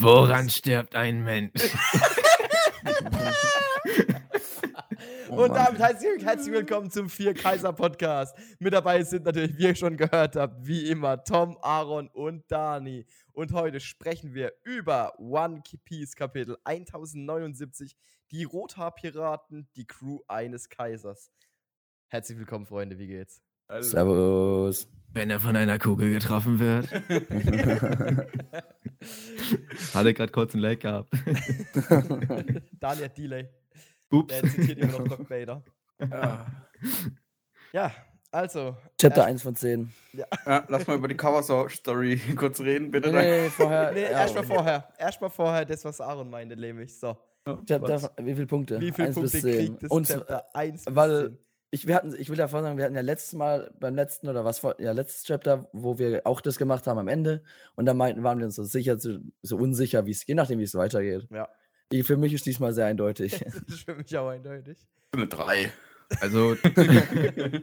[0.00, 1.52] Woran stirbt ein Mensch?
[5.30, 8.34] Oh Und damit herzlich, herzlich willkommen zum Vier Kaiser Podcast.
[8.58, 13.06] Mit dabei sind natürlich, wie ihr schon gehört habt, wie immer Tom, Aaron und Dani.
[13.32, 17.94] Und heute sprechen wir über One Piece Kapitel 1079,
[18.32, 21.30] die Rothaarpiraten, die Crew eines Kaisers.
[22.08, 23.42] Herzlich willkommen, Freunde, wie geht's?
[23.80, 24.88] Servus.
[25.12, 26.88] Wenn er von einer Kugel getroffen wird.
[29.94, 31.10] Hatte gerade kurz einen Lag gehabt.
[32.80, 33.48] Dani hat Delay.
[34.10, 34.40] Ups.
[34.40, 35.62] Der zitiert immer noch Doc Vader.
[37.72, 37.92] Ja,
[38.30, 38.76] also.
[39.00, 39.90] Chapter erst- 1 von 10.
[40.12, 40.26] Ja,
[40.68, 43.10] lass mal über die Cover-Story kurz reden, bitte.
[43.10, 43.92] Nee, nee, vorher.
[43.92, 44.88] Nee, ja, erstmal vorher.
[44.98, 46.98] Erstmal vorher das, was Aaron meinte, nämlich.
[46.98, 47.16] So.
[47.66, 48.80] Chapter, wie viele Punkte?
[48.80, 49.52] Wie viele 1 Punkte bis 10.
[49.56, 51.38] kriegt das Und Chapter 1 bis weil 10?
[51.70, 54.44] Ich, wir hatten, ich will davon sagen, wir hatten ja letztes Mal beim letzten oder
[54.44, 57.42] was vor, ja, letztes Chapter, wo wir auch das gemacht haben am Ende.
[57.74, 60.60] Und da meinten, waren wir uns so sicher, so, so unsicher, wie es, je nachdem,
[60.60, 61.28] wie es weitergeht.
[61.30, 61.48] Ja.
[61.90, 63.44] Ich, für mich ist diesmal sehr eindeutig.
[63.52, 64.78] Das ist für mich auch eindeutig.
[65.12, 65.70] Eine 3.
[66.20, 67.62] Also, wir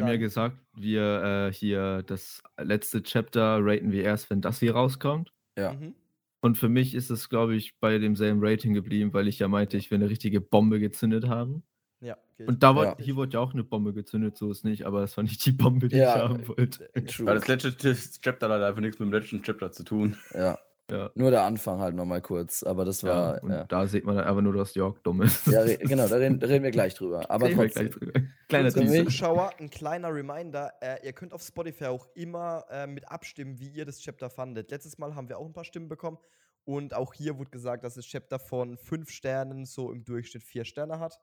[0.00, 4.74] haben ja gesagt, wir äh, hier das letzte Chapter raten wir erst, wenn das hier
[4.74, 5.32] rauskommt.
[5.56, 5.72] Ja.
[5.72, 5.96] Mhm.
[6.40, 9.76] Und für mich ist es, glaube ich, bei demselben Rating geblieben, weil ich ja meinte,
[9.76, 11.64] ich will eine richtige Bombe gezündet haben.
[12.00, 12.46] Ja, geht.
[12.46, 12.96] Und da wurde, Ja.
[13.00, 15.50] hier wurde ja auch eine Bombe gezündet, so ist nicht, aber das war nicht die
[15.52, 16.88] Bombe, die Ja, ich haben wollte.
[17.06, 17.26] True.
[17.26, 17.76] Weil das letzte
[18.22, 20.16] Chapter hat einfach nichts mit dem letzten Chapter zu tun.
[20.32, 20.56] Ja.
[20.90, 21.10] Ja.
[21.14, 23.42] Nur der Anfang halt nochmal kurz, aber das Ja, war.
[23.42, 25.46] und Ja, da sieht man dann einfach nur, dass York dumm ist.
[25.46, 25.64] ja.
[25.76, 27.30] genau, da reden, da reden wir gleich drüber.
[27.30, 27.90] Aber Reden wir trotzdem.
[27.90, 28.28] gleich drüber.
[28.48, 28.70] Kleiner
[29.04, 33.68] Zuschauer, ein kleiner Reminder, äh, ihr könnt auf Spotify auch immer äh, mit abstimmen, wie
[33.68, 34.70] ihr das Chapter fandet.
[34.70, 36.18] Letztes Mal haben wir auch ein paar Stimmen bekommen
[36.64, 40.64] und auch hier wurde gesagt, dass das Chapter von 5 Sternen so im Durchschnitt 4
[40.64, 41.18] Sterne hat.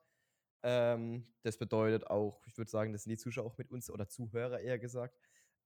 [0.62, 4.08] Ähm, das bedeutet auch, ich würde sagen, das sind die Zuschauer auch mit uns, oder
[4.08, 5.16] Zuhörer eher gesagt,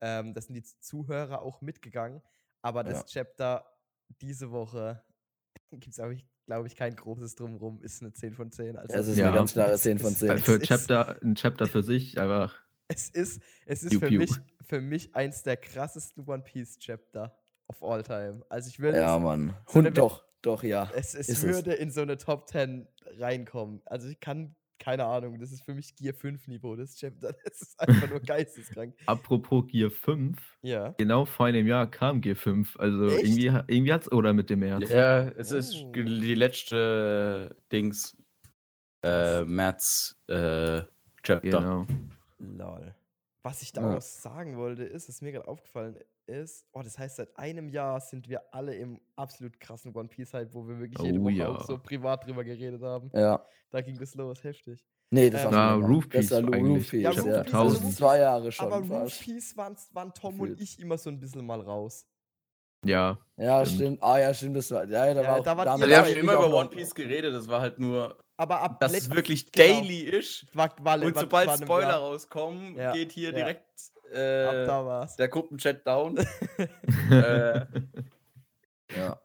[0.00, 2.22] ähm, das sind die Zuhörer auch mitgegangen.
[2.62, 3.64] Aber das Chapter
[4.20, 5.02] diese Woche
[5.72, 6.02] gibt es,
[6.46, 8.76] glaube ich, kein großes Drumrum, ist eine 10 von 10.
[8.76, 9.28] Also Es ist Ja.
[9.28, 10.28] eine ganz klare 10 von Es- 10.
[10.28, 12.54] Weil für Es ist- Chapter, ein Chapter für sich einfach.
[12.88, 14.32] Es ist, es ist für, mich,
[14.66, 17.38] für mich eins der krassesten One Piece Chapter
[17.68, 18.44] of all time.
[18.48, 19.54] Also ich würde, Ja, es, Mann.
[19.68, 20.90] So eine Und We- doch, doch, ja.
[20.94, 21.44] es, es ist es.
[21.44, 22.88] würde in so eine Top 10
[23.18, 23.80] reinkommen.
[23.84, 27.32] Also ich kann, keine Ahnung, das ist für mich Gear 5 Niveau, das Chapter.
[27.44, 28.94] Das ist einfach nur geisteskrank.
[29.06, 30.94] Apropos Gear 5, Ja.
[30.98, 32.76] genau vor einem Jahr kam Gear 5.
[32.80, 33.24] Also Echt?
[33.24, 34.88] irgendwie, irgendwie hat's oder mit dem März.
[34.90, 35.92] Ja, es ist Oh.
[35.92, 38.16] die letzte Dings.
[39.04, 40.82] Äh, März äh,
[41.22, 41.40] Chapter.
[41.40, 41.86] Genau.
[42.38, 42.94] Lol.
[43.42, 43.96] Was ich da Ja.
[43.96, 45.96] auch sagen wollte, ist, was mir gerade aufgefallen
[46.30, 50.32] ist, oh, das heißt, seit einem Jahr sind wir alle im absolut krassen One Piece
[50.32, 51.48] Hype, wo wir wirklich jede Oh Woche ja.
[51.48, 53.10] auch so privat drüber geredet haben.
[53.14, 53.44] Ja.
[53.70, 54.84] Da ging das los, heftig.
[55.12, 55.84] Nee, das Ähm, war schon.
[55.84, 56.76] Roof Das Piece war Lu- eigentlich.
[56.84, 57.10] Roof Piece, Ja, ja.
[57.10, 57.94] Roof Das Piece, sind also Tausend.
[57.96, 59.02] zwei Jahre schon Aber fast.
[59.02, 60.60] Roof Piece waren, waren Tom und Gefühlt.
[60.60, 62.06] ich immer so ein bisschen mal raus.
[62.84, 63.18] Ja.
[63.36, 63.80] Ja, Stimmt.
[63.80, 64.02] stimmt.
[64.02, 64.56] Ah, ja, stimmt.
[64.56, 66.16] Das war, ja, ja, da Ja, war auch da damals Also, wir Ja, haben ich
[66.16, 69.80] immer über One Piece geredet, das war halt nur, Aber ab dass es wirklich genau,
[69.80, 70.46] daily ist.
[70.54, 73.34] War, war, Und war, sobald war Spoiler rauskommen, Ja, geht hier ja.
[73.36, 73.64] direkt
[74.10, 75.16] äh, da war's.
[75.16, 76.18] der Gruppenchat down.
[77.10, 77.60] äh,
[78.96, 79.20] ja,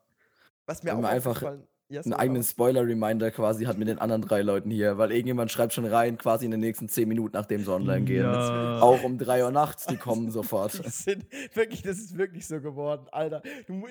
[0.66, 1.42] Was mir Wenn auch einfach
[1.90, 2.44] ja, einen eigenen.
[2.44, 6.46] Spoiler-Reminder quasi hat mit den anderen drei Leuten hier, weil irgendjemand schreibt schon rein, quasi
[6.46, 8.24] in den nächsten zehn Minuten, nachdem sie online gehen.
[8.24, 8.80] Ja.
[8.82, 10.74] Auch um drei Uhr nachts, die kommen sofort.
[10.86, 13.42] Die sind wirklich, das ist wirklich so geworden, Alter.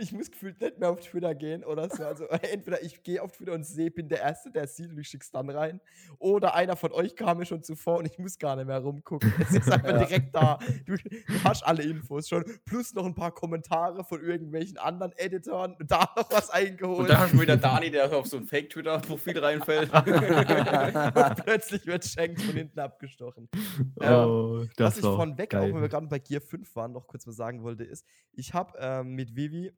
[0.00, 2.04] Ich muss gefühlt nicht mehr auf Twitter gehen oder so.
[2.04, 5.08] Also entweder ich gehe auf Twitter und sehe, bin der Erste, der sieht und ich
[5.08, 5.80] schick's dann rein.
[6.18, 9.32] Oder einer von euch kam mir schon zuvor und ich muss gar nicht mehr rumgucken.
[9.40, 9.98] Es ist einfach Ja.
[10.04, 10.58] direkt da.
[10.86, 12.44] Du, du hast alle Infos schon.
[12.64, 15.76] Plus noch ein paar Kommentare von irgendwelchen anderen Editoren.
[15.86, 16.98] Da noch was eingeholt.
[17.00, 19.92] und dann hast du wieder Dani, der auf so ein Fake-Twitter-Profil reinfällt.
[19.94, 23.48] und plötzlich wird Shanks von hinten abgestochen.
[23.96, 27.06] Oh, Was das ich von weg, auch wenn wir gerade bei Gear 5 waren, noch
[27.06, 29.72] kurz was sagen wollte, ist, ich habe ähm, mit Vivi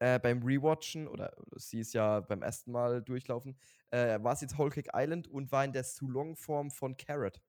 [0.00, 3.58] äh, beim Rewatchen, oder sie ist ja beim ersten Mal durchlaufen,
[3.90, 7.40] äh, war es jetzt Whole Cake Island und war in der Sulong-Form von Carrot.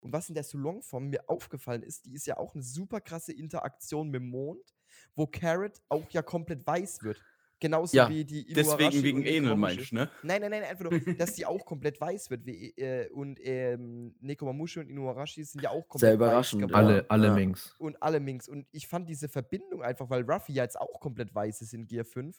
[0.00, 3.32] Und was in der Sulong-Form mir aufgefallen ist, die ist ja auch eine super krasse
[3.32, 4.74] Interaktion mit dem Mond,
[5.14, 7.22] wo Carrot auch ja komplett weiß wird.
[7.62, 10.10] Genauso Ja, wie die Deswegen Inuarashi wegen und Enel, meinst du, ne?
[10.24, 12.44] Nein, nein, nein, einfach nur, dass die auch komplett weiß wird.
[12.44, 16.74] Wie, äh, und ähm, Nekomamushi und Inuarashi sind ja auch komplett Sehr weiß überraschend, geworden.
[16.86, 17.34] Alle, alle Ja.
[17.34, 17.76] Minks.
[17.78, 18.48] Und alle Minks.
[18.48, 21.86] Und ich fand diese Verbindung einfach, weil Ruffy ja jetzt auch komplett weiß ist in
[21.86, 22.36] Gear 5,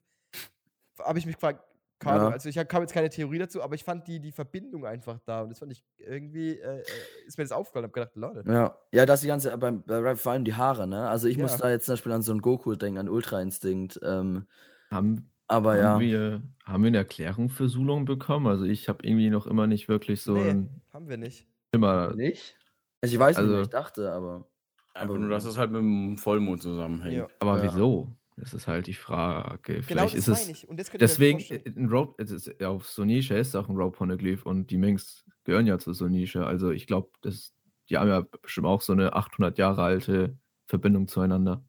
[0.99, 1.63] habe ich mich gefragt,
[1.99, 2.33] keine Ahnung, Ja.
[2.33, 5.43] also ich habe jetzt keine Theorie dazu, aber ich fand die, die Verbindung einfach da.
[5.43, 6.83] Und das fand ich irgendwie, äh, äh,
[7.25, 7.85] ist mir das aufgefallen.
[7.85, 8.43] habe gedacht, Leute.
[8.51, 11.07] Ja, ja, das die ganze, beim, bei Rap vor allem die Haare, ne?
[11.07, 14.01] Also ich muss da jetzt zum Beispiel an so einen Goku denken, an Ultra Instinct.
[14.03, 14.47] Ähm,
[14.93, 15.99] Haben, aber haben, ja.
[15.99, 18.47] wir, haben wir eine Erklärung für Sulong bekommen?
[18.47, 20.49] Also ich habe irgendwie noch immer nicht wirklich so Nee.
[20.49, 21.47] ein Haben wir nicht.
[21.71, 22.13] immer.
[22.15, 22.55] Nicht?
[23.01, 24.47] Also ich weiß nicht, Also- was ich dachte, aber.
[24.95, 27.15] Einfach Aber- nur, dass es halt mit dem Vollmond zusammenhängt.
[27.15, 27.27] Ja.
[27.39, 27.63] Aber Ja.
[27.73, 28.15] wieso?
[28.37, 29.73] Das ist halt die Frage.
[29.75, 30.39] Genau Vielleicht das ist es.
[30.41, 30.69] meine ich.
[30.69, 31.39] Und das Deswegen,
[31.77, 35.67] ein Rope, es ist, auf Sonische ist auch ein Rope Poneglyph und die Minks gehören
[35.67, 36.45] ja zu Sonische.
[36.45, 37.09] Also ich glaube,
[37.89, 40.37] die haben ja bestimmt auch so eine 800 Jahre alte
[40.67, 41.63] Verbindung zueinander.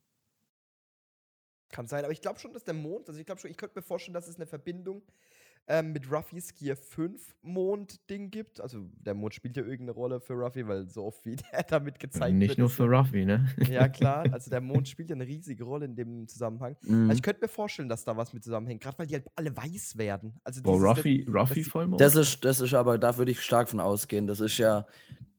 [1.75, 3.77] Kann sein, aber ich glaube schon, dass der Mond, also ich glaube schon, ich könnte
[3.77, 5.03] mir vorstellen, dass es eine Verbindung
[5.67, 8.61] ähm, mit Ruffys Gear 5 Mond-Ding gibt.
[8.61, 11.99] Also der Mond spielt ja irgendeine Rolle für Ruffy, weil so oft wie der damit
[11.99, 12.35] gezeigt wird.
[12.35, 13.49] Nicht nur für Ruffy, ne?
[13.69, 14.25] Ja, klar.
[14.31, 16.77] Also der Mond spielt ja eine riesige Rolle in dem Zusammenhang.
[16.83, 17.11] Mhm.
[17.11, 19.57] Also ich könnte mir vorstellen, dass da was mit zusammenhängt, gerade weil die halt alle
[19.57, 20.39] weiß werden.
[20.45, 22.01] Also Boah, Ruffy, Ruffy Vollmond?
[22.01, 24.29] Das ist, das ist aber, da würde ich stark von ausgehen.
[24.29, 24.87] Das ist ja,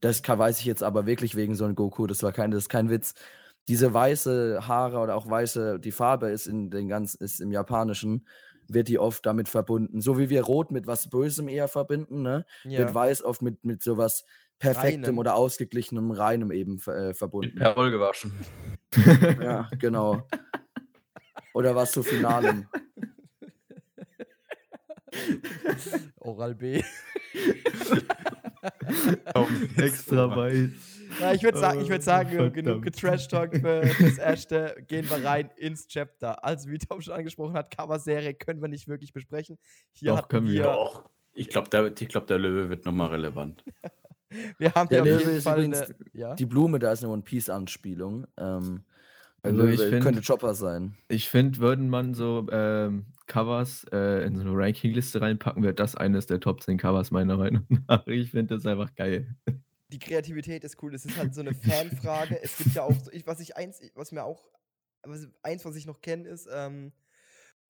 [0.00, 2.64] das kann, weiß ich jetzt aber wirklich wegen so einem Goku, das war kein, das
[2.64, 3.14] ist kein Witz.
[3.68, 8.26] Diese weiße Haare oder auch weiße, die Farbe ist in den ganzen, ist im Japanischen,
[8.68, 10.00] wird die oft damit verbunden.
[10.00, 12.44] So wie wir Rot mit was Bösem eher verbinden, ne?
[12.64, 12.78] ja.
[12.80, 14.24] Wird Weiß oft mit, mit sowas
[14.58, 15.18] Perfektem Reinem.
[15.18, 17.56] oder Ausgeglichenem, Reinem eben äh, verbunden.
[17.56, 18.32] Per Roll gewaschen.
[19.42, 20.26] Ja, genau.
[21.52, 22.66] Oder was zu Finalem.
[26.20, 26.82] Oral B.
[29.76, 30.70] Extra weiß.
[31.20, 34.76] Ja, ich würde sagen, ich Oh, würd sagen genug getrash-talk für das erste.
[34.86, 36.44] Gehen wir rein ins Chapter.
[36.44, 39.58] Also, wie Tom schon angesprochen hat, Cover-Serie können wir nicht wirklich besprechen.
[39.92, 40.62] Hier Doch, können wir.
[40.64, 41.08] Doch.
[41.34, 43.62] Ich glaube, der, ich glaub, der Löwe wird nochmal relevant.
[44.58, 46.34] Wir haben Der Löwe jeden ist Fall übrigens eine, ja?
[46.34, 48.26] Die Blume, da ist eine One Piece-Anspielung.
[48.36, 48.82] Ähm,
[49.42, 50.96] Also Löwe ich find- könnte Chopper sein.
[51.08, 55.94] Ich finde, würden man so ähm, Covers äh, in so eine Rankingliste reinpacken, wäre das
[55.94, 58.04] eines der Top 10 Covers meiner Meinung nach.
[58.08, 59.36] Ich finde das einfach geil.
[59.88, 60.92] Die Kreativität ist cool.
[60.92, 62.40] Das ist halt so eine Fanfrage.
[62.42, 64.48] es gibt ja auch, so, ich, was ich eins, was mir auch,
[65.02, 66.92] was, eins, was ich noch kenne, ist, ähm,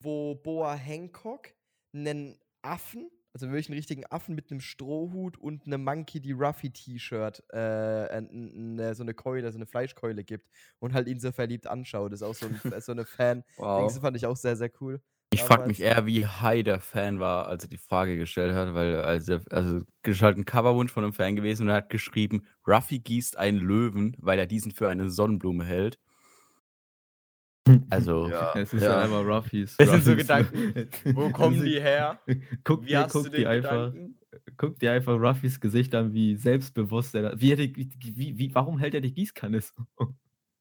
[0.00, 1.48] wo Boa Hancock
[1.92, 6.32] einen Affen, also wirklich einen richtigen Affen mit einem Strohhut und einem Monkey D.
[6.32, 10.48] Ruffy T-Shirt, äh, so eine Keule, so eine Fleischkeule gibt
[10.78, 12.12] und halt ihn so verliebt anschaut.
[12.12, 13.44] Das ist auch so, ein, so eine Fan.
[13.58, 13.92] Wow.
[13.92, 15.02] Das fand ich auch sehr, sehr cool.
[15.36, 18.54] Ich frage Damals- mich eher, wie high der Fan war, als er die Frage gestellt
[18.54, 21.90] hat, weil also, also ist halt ein Coverwunsch von einem Fan gewesen und er hat
[21.90, 25.98] geschrieben, Ruffy gießt einen Löwen, weil er diesen für eine Sonnenblume hält.
[27.90, 28.52] Also, Ja.
[28.56, 29.00] Es ist ja.
[29.00, 29.76] einfach Ruffys.
[29.76, 30.88] Das sind so Gedanken.
[31.14, 32.18] wo kommen die her?
[32.64, 34.18] Guck Wie dir, hast du guck den dir einfach, Gedanken?
[34.56, 38.78] guck dir einfach Ruffys Gesicht an, wie selbstbewusst er da, wie, die, wie, wie, warum
[38.78, 39.74] hält er die Gießkanne so?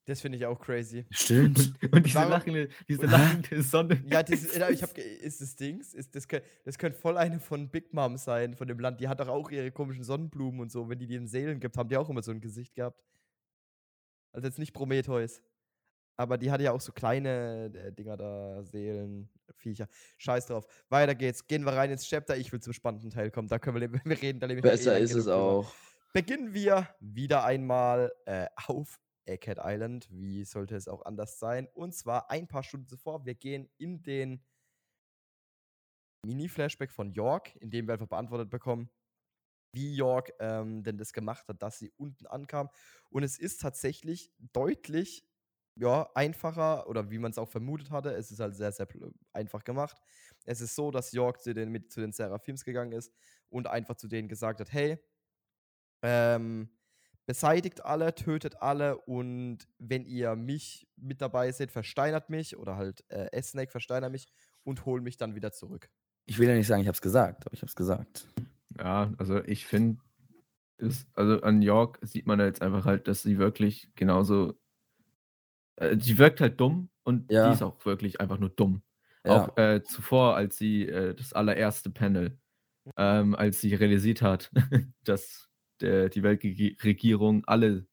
[0.08, 1.06] Das finde ich auch crazy.
[1.10, 1.74] Stimmt.
[1.92, 4.04] Und diese Warum- lachende, diese lachende Sonne.
[4.08, 7.70] Ja, das, ich habe, ist das Dings, ist das, kö- das könnte voll eine von
[7.70, 9.02] Big Mom sein, von dem Land.
[9.02, 10.88] Die hat doch auch ihre komischen Sonnenblumen und so.
[10.90, 13.04] Wenn die die in Seelen gibt, haben die auch immer so ein Gesicht gehabt.
[14.32, 15.42] Also jetzt nicht Prometheus.
[16.18, 19.88] Aber die hatte ja auch so kleine äh, Dinger da, Seelen, Viecher.
[20.18, 20.66] Scheiß drauf.
[20.90, 21.46] Weiter geht's.
[21.48, 22.38] Gehen wir rein ins Chapter.
[22.38, 23.48] Ich will zum spannenden Teil kommen.
[23.48, 25.74] Da können wir, wir reden da nämlich Besser lang ist es auch.
[26.14, 30.08] Beginnen wir wieder einmal äh, auf Egghead Island.
[30.12, 31.68] Wie sollte es auch anders sein?
[31.74, 33.26] Und zwar ein paar Stunden zuvor.
[33.26, 34.44] Wir gehen in den
[36.26, 38.90] Mini-Flashback von York, in dem wir einfach beantwortet bekommen,
[39.74, 42.70] wie York ähm, denn das gemacht hat, dass sie unten ankam.
[43.10, 45.28] Und es ist tatsächlich deutlich
[45.78, 48.14] ja, einfacher oder wie man es auch vermutet hatte.
[48.14, 48.88] Es ist halt sehr, sehr
[49.34, 49.98] einfach gemacht.
[50.46, 53.14] Es ist so, dass York zu den, mit zu den Seraphims gegangen ist
[53.50, 55.00] und einfach zu denen gesagt hat: Hey,
[56.02, 56.70] ähm,
[57.26, 63.04] beseitigt alle, tötet alle und wenn ihr mich mit dabei seht, versteinert mich oder halt
[63.10, 64.26] äh, S-Snake versteinert mich
[64.64, 65.90] und hol mich dann wieder zurück.
[66.28, 68.28] Ich will ja nicht sagen, ich habe es gesagt, aber ich habe es gesagt.
[68.78, 70.00] Ja, also ich finde,
[71.14, 74.56] also an York sieht man jetzt einfach halt, dass sie wirklich genauso,
[75.78, 77.50] äh, sie wirkt halt dumm und Ja.
[77.50, 78.82] die ist auch wirklich einfach nur dumm.
[79.24, 79.32] Ja.
[79.44, 82.38] Auch äh, zuvor, als sie äh, das allererste Panel,
[82.98, 84.52] ähm, als sie realisiert hat,
[85.04, 85.50] dass
[85.82, 87.86] der, die Weltregierung alle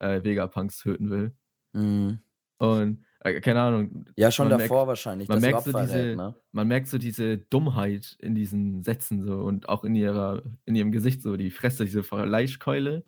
[0.00, 1.32] äh, Vegapunks töten will.
[1.72, 2.18] Mhm.
[2.58, 5.28] Und äh, keine Ahnung, Ja, schon davor merkt- wahrscheinlich.
[5.28, 6.34] man merkt so diese- rät, ne?
[6.52, 10.92] man merkt so diese Dummheit in diesen Sätzen so und auch in ihrer, in ihrem
[10.92, 13.04] Gesicht so, die Fresse, diese Fleischkeule.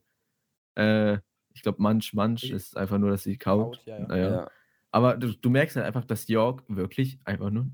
[0.76, 1.18] Äh,
[1.54, 3.76] ich glaube, Manch, Manch Ich- ist einfach nur, dass sie kaut.
[3.76, 4.06] Kaut, ja, ja.
[4.06, 4.30] Naja.
[4.30, 4.50] Ja.
[4.90, 7.66] Aber du, du merkst halt einfach, dass York wirklich einfach nur,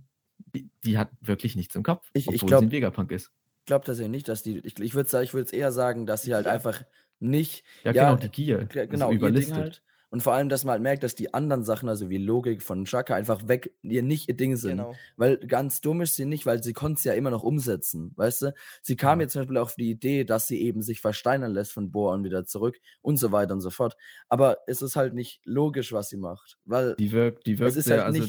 [0.54, 3.32] die, die hat wirklich nichts im Kopf, Ich- ich obwohl glaub- sie ein Vegapunk ist.
[3.62, 4.58] Ich glaube tatsächlich nicht, dass die.
[4.64, 6.82] Ich, ich würde ich würd's eher sagen, dass sie halt einfach
[7.20, 7.64] nicht.
[7.84, 8.64] Ja, Ja, genau, die Gier.
[8.66, 9.54] Genau, Ding überlistet.
[9.56, 9.82] halt.
[10.10, 12.84] Und vor allem, dass man halt merkt, dass die anderen Sachen, also wie Logik von
[12.84, 14.76] Chaka, einfach weg, ihr nicht ihr Ding sind.
[14.76, 14.94] Genau.
[15.16, 18.42] Weil ganz dumm ist sie nicht, weil sie konnte es ja immer noch umsetzen, weißt
[18.42, 18.54] du?
[18.82, 19.24] Sie kam Ja.
[19.24, 22.24] jetzt zum Beispiel auf die Idee, dass sie eben sich versteinern lässt von Boa und
[22.24, 23.96] wieder zurück und so weiter und so fort.
[24.28, 26.58] Aber es ist halt nicht logisch, was sie macht.
[26.66, 28.26] Weil Die wirkt, die wirkt sehr, halt also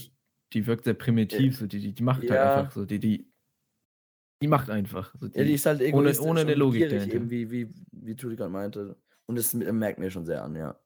[0.53, 2.43] die wirkt sehr primitiv, so, die, die, die macht halt Ja.
[2.43, 3.32] einfach so, die, die,
[4.43, 5.15] die macht einfach.
[5.17, 8.35] So, die, ja, die ist halt ohne, ohne eine Logik eben wie, wie, wie Tuti
[8.35, 8.97] gerade meinte.
[9.25, 10.77] Und das merkt mir schon sehr an, ja.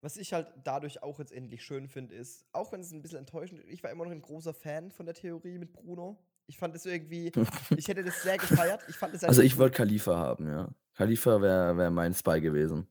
[0.00, 3.20] Was ich halt dadurch auch jetzt endlich schön finde, ist, auch wenn es ein bisschen
[3.20, 6.18] enttäuschend ist, ich war immer noch ein großer Fan von der Theorie mit Bruno.
[6.48, 7.30] Ich fand es irgendwie,
[7.76, 8.82] ich hätte das sehr gefeiert.
[8.88, 10.68] Ich fand es Also ich wollte Khalifa haben, ja.
[10.94, 12.88] Khalifa wäre wär mein Spy gewesen.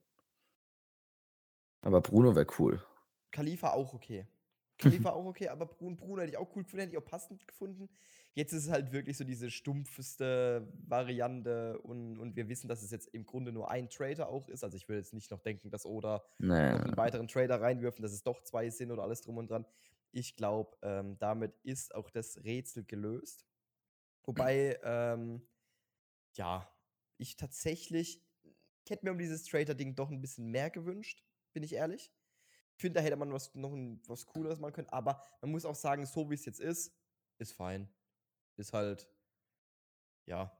[1.82, 2.82] Aber Bruno wäre cool.
[3.32, 4.26] Khalifa auch okay.
[4.78, 7.46] Khalifa auch okay, aber Bruno, Bruno hätte ich auch cool gefunden, hätte ich auch passend
[7.46, 7.90] gefunden.
[8.36, 12.90] Jetzt ist es halt wirklich so diese stumpfeste Variante und, und wir wissen, dass es
[12.90, 14.62] jetzt im Grunde nur ein Trader auch ist.
[14.62, 16.72] Also ich würde jetzt nicht noch denken, dass Oda Nee.
[16.72, 19.64] noch einen weiteren Trader reinwürfen, dass es doch zwei sind oder alles drum und dran.
[20.12, 23.46] Ich glaube, ähm, damit ist auch das Rätsel gelöst.
[24.24, 25.40] Wobei, ähm,
[26.34, 26.70] ja,
[27.16, 28.22] ich tatsächlich,
[28.84, 31.24] ich hätte mir um dieses Trader-Ding doch ein bisschen mehr gewünscht,
[31.54, 32.12] bin ich ehrlich.
[32.76, 35.64] Ich finde, da hätte man was, noch ein, was Cooleres machen können, aber man muss
[35.64, 36.94] auch sagen, so wie es jetzt ist,
[37.38, 37.88] ist fein.
[38.56, 39.08] Ist halt,
[40.26, 40.50] ja.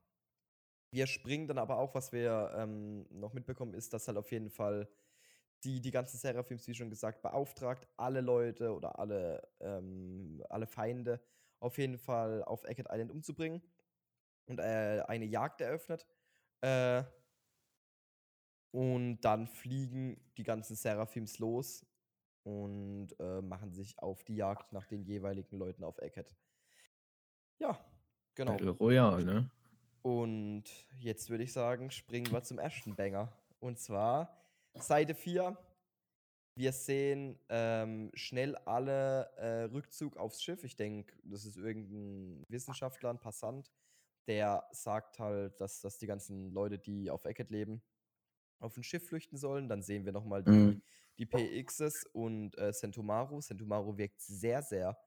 [0.93, 4.51] Wir springen dann aber auch, was wir ähm, noch mitbekommen, ist, dass halt auf jeden
[4.51, 4.89] Fall
[5.65, 11.21] die, die ganzen Seraphims, wie schon gesagt, beauftragt, alle Leute oder alle, ähm, alle Feinde
[11.61, 13.63] auf jeden Fall auf Eckert Island umzubringen
[14.47, 16.07] und äh, eine Jagd eröffnet.
[16.63, 17.05] Äh,
[18.73, 21.87] und dann fliegen die ganzen Seraphims los
[22.45, 26.35] und äh, machen sich auf die Jagd nach den jeweiligen Leuten auf Eckert.
[27.59, 27.79] Ja,
[28.35, 28.53] genau.
[28.53, 29.51] Battle Royale, ne?
[30.03, 30.65] Und
[31.01, 33.33] jetzt würde ich sagen, springen wir zum ersten Banger.
[33.59, 34.37] Und zwar
[34.75, 35.57] Seite 4.
[36.59, 40.65] Wir sehen ähm, schnell alle äh, Rückzug aufs Schiff.
[40.65, 43.71] Ich denke, das ist irgendein Wissenschaftler, ein Passant,
[44.27, 47.83] der sagt halt, dass, dass die ganzen Leute, die auf Eckert leben,
[48.61, 49.69] auf ein Schiff flüchten sollen.
[49.69, 50.83] Dann sehen wir nochmal die, Mhm.
[51.19, 53.41] die PXs und äh, Sentomaru.
[53.41, 54.99] Sentomaru wirkt sehr, sehr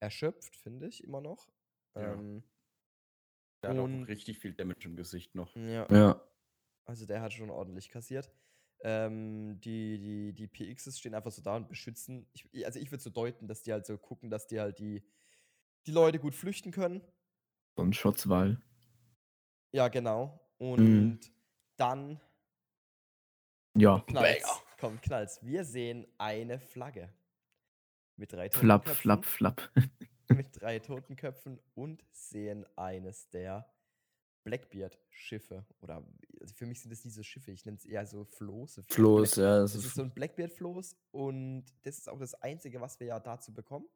[0.00, 1.48] erschöpft, finde ich, immer noch.
[1.98, 2.14] Ja.
[2.14, 2.42] Ähm,
[3.62, 5.54] Der hat auch richtig viel Damage im Gesicht noch.
[5.56, 5.86] ja.
[5.92, 6.22] Ja.
[6.84, 8.30] Also der hat schon ordentlich kassiert.
[8.80, 12.26] Ähm, die, die, die PXs stehen einfach so da und beschützen.
[12.32, 15.02] Ich, also ich würde so deuten, dass die halt so gucken, dass die halt die,
[15.86, 17.02] die Leute gut flüchten können.
[17.76, 18.62] So ein Schutzwall.
[19.72, 20.40] Ja, genau.
[20.58, 21.20] Und Mhm.
[21.76, 22.20] dann
[23.76, 24.00] Ja.
[24.06, 24.62] knallt's.
[24.78, 25.44] Kommt knallt's.
[25.44, 27.12] Wir sehen eine Flagge.
[28.16, 29.02] Mit drei Flapp, Totenköpfen.
[29.02, 29.72] flapp, flapp.
[30.28, 33.72] Mit drei Totenköpfen und sehen eines der
[34.44, 35.66] Blackbeard-Schiffe.
[35.80, 36.04] Oder
[36.40, 37.50] also für mich sind es diese Schiffe.
[37.50, 38.82] Ich nenne es eher so Floße.
[38.88, 39.60] Floß, ja.
[39.60, 43.06] Das Das ist ist, so ein Blackbeard-Floß und das ist auch das Einzige, was wir
[43.08, 43.86] ja dazu bekommen.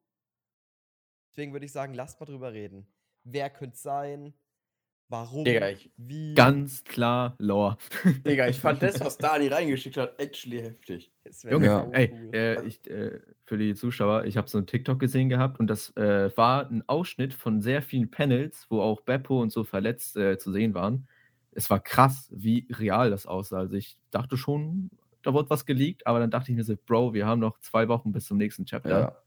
[1.31, 2.87] Deswegen würde ich sagen, lasst mal drüber reden.
[3.23, 4.33] Wer könnte es sein?
[5.09, 5.43] Warum?
[5.45, 6.33] Digga, ich- wie?
[6.33, 7.77] Ganz klar Lore.
[8.25, 11.11] Digga, ich fand das, was Dani reingeschickt hat, actually heftig.
[11.49, 11.87] Junge, Ja.
[11.91, 12.29] ey, cool.
[12.33, 15.95] äh, ich, äh, für die Zuschauer, ich habe so ein TikTok gesehen gehabt und das
[15.97, 20.37] äh, war ein Ausschnitt von sehr vielen Panels, wo auch Beppo und so verletzt äh,
[20.37, 21.07] zu sehen waren.
[21.51, 23.59] Es war krass, wie real das aussah.
[23.59, 24.89] Also ich dachte schon,
[25.21, 27.87] da wurde was geleakt, aber dann dachte ich mir so, Bro, wir haben noch zwei
[27.87, 28.89] Wochen bis zum nächsten Chapter.
[28.99, 29.17] ja.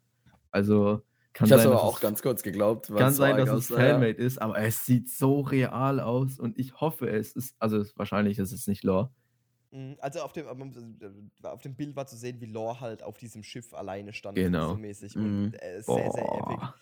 [0.50, 1.02] Also
[1.36, 2.88] kann Ich hab's sein, aber auch ganz kurz geglaubt.
[2.88, 3.76] kann sein, so dass es ja.
[3.76, 7.96] Fanmade ist, aber es sieht so real aus und ich hoffe, es ist, also es-
[7.98, 9.10] wahrscheinlich ist es nicht Lore.
[9.70, 13.18] Mhm, Also auf dem, äh, auf dem Bild war zu sehen, wie Lore halt auf
[13.18, 14.36] diesem Schiff alleine stand.
[14.36, 14.70] Genau.
[14.70, 15.14] So mäßig.
[15.14, 15.22] Mhm.
[15.44, 16.56] Und äh, sehr, sehr epic.
[16.56, 16.74] Boah,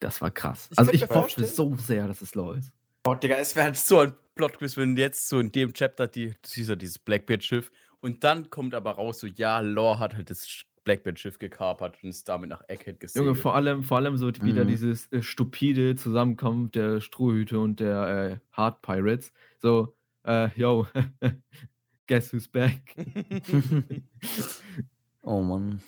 [0.00, 0.68] das war krass.
[0.70, 2.72] Ich also ich hoffe vorstellen- so sehr, dass es Lore ist.
[3.06, 6.34] Oh, Digga, es wäre halt so ein Plot-Twist, wenn jetzt so in dem Chapter die,
[6.54, 7.70] dieser, dieses Blackbeard-Schiff
[8.00, 10.46] und dann kommt aber raus, so, ja, Lore hat halt das
[10.84, 13.26] Blackbeard-Schiff gekapert und ist damit nach Egghead gesegelt.
[13.26, 14.68] Junge, vor allem, vor allem so wieder Mhm.
[14.68, 19.32] dieses äh, stupide Zusammenkommen der Strohhüte und der äh, Hard Pirates.
[19.60, 20.86] So, äh, yo,
[22.06, 22.94] guess who's back?
[25.22, 25.80] Oh Mann.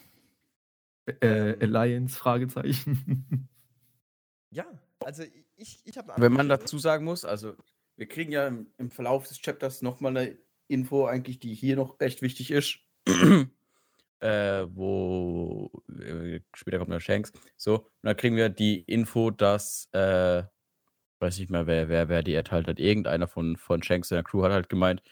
[1.06, 1.60] äh, Ähm.
[1.60, 3.48] Alliance, Fragezeichen.
[4.50, 4.64] ja,
[5.00, 5.24] also
[5.56, 7.54] ich, ich habe Wenn man dazu sagen muss, also
[7.96, 10.38] wir kriegen ja im, im Verlauf des Chapters nochmal eine
[10.68, 12.78] Info, eigentlich, die hier noch recht wichtig ist.
[14.20, 15.70] Äh, wo
[16.00, 17.32] äh, später kommt noch Shanks.
[17.56, 20.42] So, und dann kriegen wir die Info, dass, äh,
[21.20, 24.24] weiß nicht mehr, wer, wer, wer die erteilt hat, irgendeiner von, von Shanks in der
[24.24, 25.02] Crew hat halt gemeint,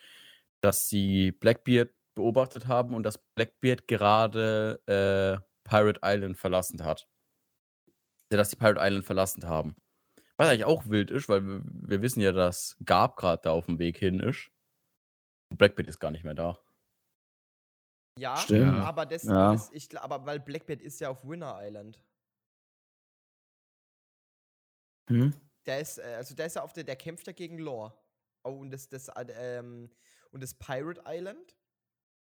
[0.60, 7.08] dass sie Blackbeard beobachtet haben und dass Blackbeard gerade äh, Pirate Island verlassen hat.
[8.30, 9.76] Dass die Pirate Island verlassen haben.
[10.36, 13.66] Was eigentlich auch wild ist, weil wir, wir wissen ja, dass Gab gerade da auf
[13.66, 14.50] dem Weg hin ist.
[15.50, 16.58] Blackbeard ist gar nicht mehr da.
[18.18, 18.78] Ja, Stimmt.
[18.80, 19.52] aber das, Ja.
[19.52, 22.00] das ich, aber weil Blackbeard ist ja auf Winner Island.
[25.08, 25.34] Hm?
[25.66, 27.92] Der ist, äh, also der ist ja auf der, der kämpft ja gegen Lore.
[28.44, 29.26] Oh, und das, das, äh,
[29.58, 29.90] ähm,
[30.30, 31.56] und das Pirate Island?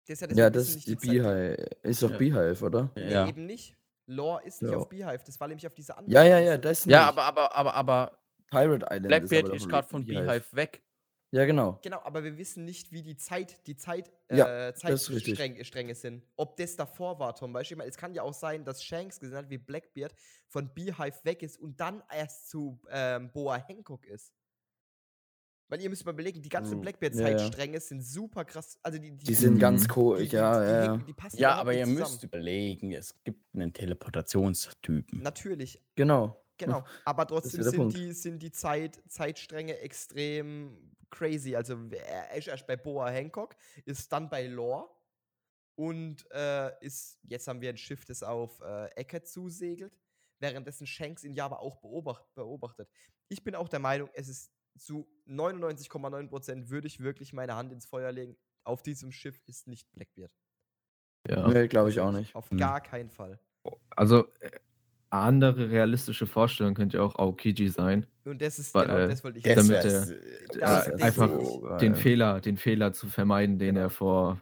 [0.08, 1.56] Das ist ja das, Ja, das ist die Beehive.
[1.84, 2.18] Ist doch Ja.
[2.18, 2.92] Beehive, oder?
[2.96, 3.28] Nee, Ja.
[3.28, 3.76] eben nicht.
[4.08, 4.78] Lore ist nicht Ja.
[4.78, 6.14] auf Beehive, das war nämlich auf dieser anderen.
[6.14, 7.08] Ja, ja, ja, das Ja, nicht.
[7.18, 8.18] aber, aber, aber, aber
[8.50, 10.84] Pirate Island Blackbeard ist doch gerade von Beehive weg.
[11.34, 11.80] Ja, genau.
[11.82, 15.38] Genau, aber wir wissen nicht, wie die Zeit, die Zeit, Ja, äh, ist richtig.
[15.38, 16.26] Zeitstränge Stränge sind.
[16.36, 17.76] Ob das davor war, zum Beispiel.
[17.76, 20.14] Ich meine, es kann ja auch sein, dass Shanks gesehen hat, wie Blackbeard
[20.50, 24.34] von Beehive weg ist und dann erst zu ähm, Boa Hancock ist.
[25.70, 28.78] Weil ihr müsst mal überlegen, die ganzen Hm, Blackbeard-Zeitstränge sind super krass.
[28.84, 29.60] Also die, Die sind Mhm.
[29.60, 30.18] ganz die, cool.
[30.18, 30.98] die, die, Ja, die, ja, ja.
[31.08, 31.94] die Ja, aber ihr zusammen.
[32.00, 35.22] müsst überlegen, es gibt einen Teleportationstypen.
[35.22, 36.38] Natürlich, Genau.
[36.58, 37.96] Genau, aber trotzdem ja sind Punkt.
[37.96, 41.56] die, sind die Zeit, Zeitstränge extrem crazy.
[41.56, 44.90] Also er ist erst bei Boa Hancock, ist dann bei Lore
[45.76, 49.98] und äh, ist, jetzt haben wir ein Schiff, das auf äh, Eckert zusegelt,
[50.40, 52.90] währenddessen Shanks ihn ja aber auch beobacht, beobachtet.
[53.30, 57.86] Ich bin auch der Meinung, es ist zu 99,9% würde ich wirklich meine Hand ins
[57.86, 58.38] Feuer legen.
[58.64, 60.32] Auf diesem Schiff ist nicht Blackbeard.
[61.28, 61.48] Ja.
[61.48, 62.36] Nee, glaube ich auch nicht.
[62.36, 62.58] Auf Hm.
[62.58, 63.40] gar keinen Fall.
[63.92, 64.52] Also, äh,
[65.12, 68.08] andere realistische Vorstellung könnte ja auch Aokiji sein.
[68.26, 70.10] Und das ist, Weil, genau, äh, das wollte ich Das damit er-
[70.88, 72.02] äh, äh, einfach so den geil.
[72.02, 73.88] Fehler, den Fehler zu vermeiden, den Genau.
[73.88, 74.42] er vor,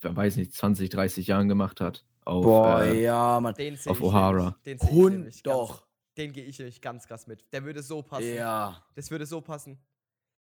[0.00, 2.04] wer weiß nicht, 20, 30 Jahren gemacht hat.
[2.24, 3.54] Auf, Boah, äh, ja, Mann.
[3.54, 4.34] Den auf ich O'Hara.
[4.36, 5.86] nämlich- Den sehe ich Hund doch.
[6.16, 7.50] Den gehe ich nämlich ganz krass mit.
[7.52, 8.34] Der würde so passen.
[8.34, 8.84] Ja.
[8.94, 9.78] Das würde so passen.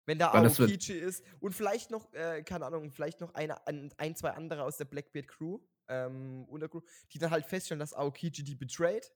[0.06, 4.16] Wenn da Aokichi ist und vielleicht noch, äh, keine Ahnung, vielleicht noch eine, ein, ein,
[4.16, 5.58] zwei andere aus der Blackbeard Crew,
[5.88, 6.80] ähm, Untercrew,
[7.12, 9.12] die dann halt feststellen, dass Aokichi die betrayt.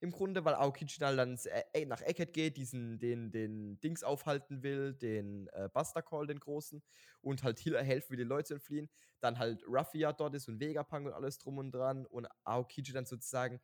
[0.00, 4.62] Im Grunde, weil Aokichi dann, s- äh, nach Eckert geht, diesen, den, den Dings aufhalten
[4.62, 6.82] will, den äh, Buster Call, den großen,
[7.22, 8.90] und halt Healer helfen will, die Leute entfliehen.
[9.20, 13.06] Dann halt Ruffia dort ist und Vegapunk und alles drum und dran und Aokichi dann
[13.06, 13.60] sozusagen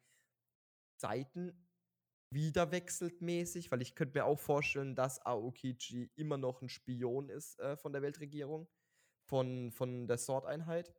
[0.97, 1.69] Seiten
[2.31, 7.29] wieder wechselt mäßig, weil ich könnte mir auch vorstellen, dass Aokichi immer noch ein Spion
[7.29, 8.69] ist äh, von der Weltregierung,
[9.27, 10.95] von, von der Sword-Einheit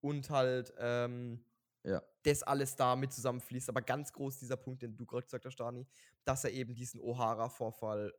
[0.00, 1.44] und halt ähm,
[1.84, 2.02] Ja.
[2.22, 3.68] das alles da mit zusammenfließt.
[3.68, 5.86] Aber ganz groß dieser Punkt, den du gerade gesagt hast, Dani,
[6.24, 8.12] dass er eben diesen O'Hara-Vorfall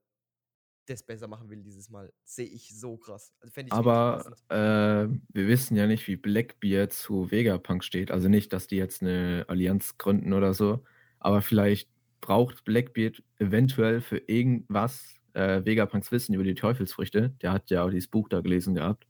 [0.86, 2.12] das besser machen will dieses Mal.
[2.24, 3.34] Sehe ich so krass.
[3.40, 8.12] Also ich Aber äh, wir wissen ja nicht, wie Blackbeard zu Vegapunk steht.
[8.12, 10.84] Also nicht, dass die jetzt eine Allianz gründen oder so.
[11.20, 11.90] Aber vielleicht
[12.20, 17.30] braucht Blackbeard eventuell für irgendwas äh, Vegapunks Wissen über die Teufelsfrüchte.
[17.42, 19.08] Der hat ja auch dieses Buch da gelesen gehabt.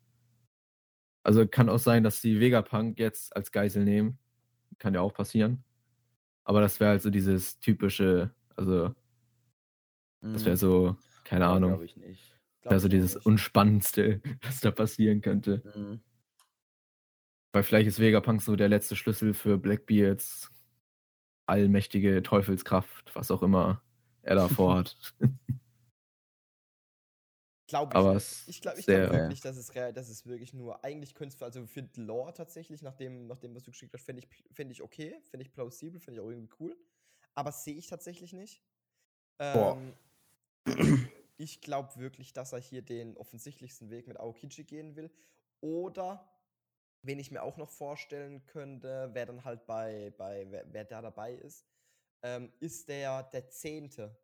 [1.23, 4.19] Also kann auch sein, dass die Vegapunk jetzt als Geisel nehmen.
[4.83, 5.63] Kann ja auch passieren.
[6.43, 8.93] Aber das wäre also dieses typische, also
[10.19, 10.59] das wäre Mhm.
[10.59, 11.69] so, keine Ahnung.
[11.69, 12.37] Glaube ich nicht.
[12.61, 13.25] Glaub Also dieses nicht.
[13.25, 15.61] Unspannendste, was da passieren könnte.
[15.73, 16.01] Mhm.
[17.53, 20.51] Weil vielleicht ist Vegapunk so der letzte Schlüssel für Blackbeards
[21.45, 23.81] allmächtige Teufelskraft, was auch immer
[24.21, 24.97] er da vorhat.
[27.73, 27.97] Glaube ich.
[27.97, 28.47] Aber nicht.
[28.47, 31.45] ich glaube glaub wirklich, dass es, real, dass es wirklich nur, eigentlich könnte es, für-
[31.45, 34.71] also für Lore tatsächlich, nach dem, nach dem was du geschickt hast, fände ich, fänd
[34.71, 36.77] ich okay, finde ich plausibel, finde ich auch irgendwie cool.
[37.33, 38.61] Aber sehe ich tatsächlich nicht.
[39.39, 39.75] Boah.
[40.67, 45.11] Ähm, ich glaube wirklich, dass er hier den offensichtlichsten Weg mit Aokichi gehen will.
[45.59, 46.31] Oder,
[47.01, 51.01] wen ich mir auch noch vorstellen könnte, wer dann halt bei, bei wer, wer da
[51.01, 51.65] dabei ist,
[52.21, 54.15] ähm, ist der der zehnte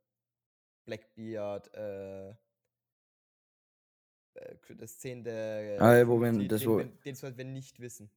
[0.85, 2.35] Blackbeard, äh,
[4.35, 5.77] äh, das zehnte.
[5.79, 8.09] Ah, wo wir- Mitglied, das den, wo- wir- den sollten wir nicht wissen.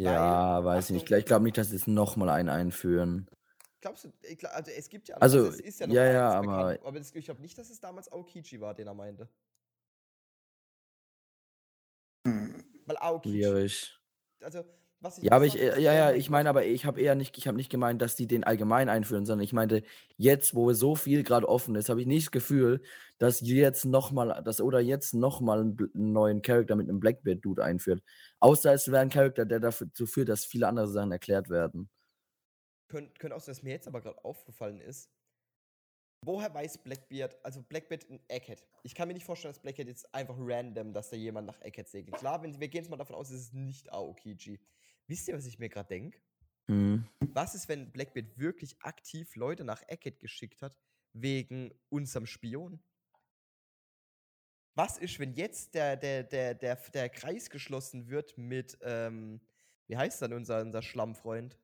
[0.00, 1.04] Ja, weiß ich nicht.
[1.04, 3.28] Achtung, Ich glaube nicht, dass sie jetzt nochmal einen einführen.
[3.80, 4.12] Glaubst du,
[4.50, 7.14] also es gibt ja, Also, es ist ja noch ja, ja, bekannt, aber- aber das,
[7.14, 9.28] ich glaube nicht, dass es damals Aokichi war, den er meinte.
[12.26, 12.64] Hm.
[12.86, 13.98] Weil Aokichi, Schwierig.
[14.40, 14.64] also
[15.20, 17.56] Ja, aber ich, äh, ja, ja, ich meine aber, ich habe eher nicht, ich habe
[17.56, 19.84] nicht gemeint, dass die den allgemein einführen, sondern ich meinte,
[20.16, 22.82] jetzt, wo so viel gerade offen ist, habe ich nicht das Gefühl,
[23.18, 28.02] dass jetzt nochmal, dass oder jetzt nochmal einen, neuen Charakter mit einem Blackbeard-Dude einführt.
[28.40, 31.88] Außer es wäre ein Charakter, der dazu führt, dass viele andere Sachen erklärt werden.
[32.88, 35.10] Könnte könnt auch sein, dass mir jetzt aber gerade aufgefallen ist.
[36.24, 38.64] Woher weiß Blackbeard, also Blackbeard in Egghead?
[38.82, 41.88] Ich kann mir nicht vorstellen, dass Blackbeard jetzt einfach random, dass da jemand nach Egghead
[41.88, 42.16] segelt.
[42.16, 44.58] Klar, wenn, wir gehen jetzt mal davon aus, es ist nicht Aokiji.
[45.08, 46.18] Wisst ihr, was ich mir gerade denke?
[46.68, 47.04] Hm.
[47.32, 50.78] Was ist, wenn Blackbeard wirklich aktiv Leute nach Eckett geschickt hat,
[51.14, 52.78] wegen unserem Spion?
[54.74, 59.40] Was ist, wenn jetzt der, der, der, der, der Kreis geschlossen wird mit, ähm,
[59.88, 61.58] wie heißt dann unser, unser Schlammfreund?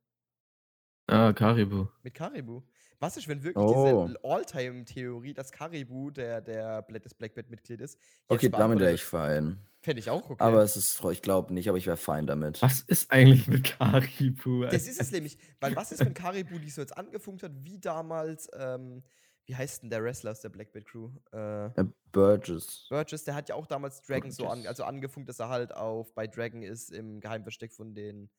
[1.06, 1.86] ah, Karibu.
[2.02, 2.62] Mit Karibu.
[2.98, 4.06] Was ist, wenn wirklich Oh.
[4.06, 8.00] diese All-Time-Theorie, dass Karibu der, der das Blackbeard-Mitglied ist?
[8.28, 9.58] Okay, damit wäre ich fein.
[9.84, 10.42] Fände ich auch okay.
[10.42, 12.62] Aber es ist, ich glaube nicht, aber ich wäre fein damit.
[12.62, 14.64] Was ist eigentlich mit Karibu?
[14.64, 15.36] Das ist es nämlich.
[15.60, 19.02] Weil was ist, wenn Karibu die so jetzt angefunkt hat, wie damals, ähm,
[19.44, 21.10] wie heißt denn der Wrestler aus der Blackbeard Crew?
[21.34, 22.86] Äh, Äh, Burgess.
[22.88, 24.68] Burgess, der hat ja auch damals Dragon so an, Burgess.
[24.68, 28.30] also angefunkt, dass er halt auf bei Dragon ist im Geheimversteck von den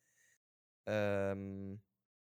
[0.87, 1.79] ähm,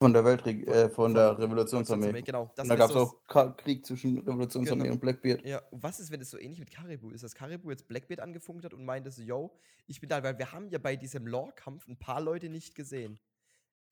[0.04, 2.20] Von der Weltreg äh, von der Revolutionsarmee.
[2.20, 2.50] Genau.
[2.56, 4.94] Das Und da ist gab es so- auch Ka Krieg zwischen Revolutionsarmee Genau.
[4.94, 5.42] und Blackbeard.
[5.46, 8.20] Ja, und was ist, wenn es so ähnlich mit Caribou ist, dass Caribou jetzt Blackbeard
[8.20, 11.26] angefunkt hat und meinte so, yo, ich bin da, weil wir haben ja bei diesem
[11.26, 13.18] Lore-Kampf ein paar Leute nicht gesehen.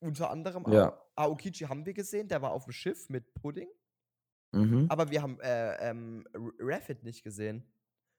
[0.01, 0.93] Unter anderem Ja.
[1.17, 3.69] auch Aokichi haben wir gesehen, der war auf dem Schiff mit Pudding,
[4.53, 4.87] Mhm.
[4.91, 6.27] aber wir haben äh, ähm,
[6.59, 7.65] Raffit nicht gesehen.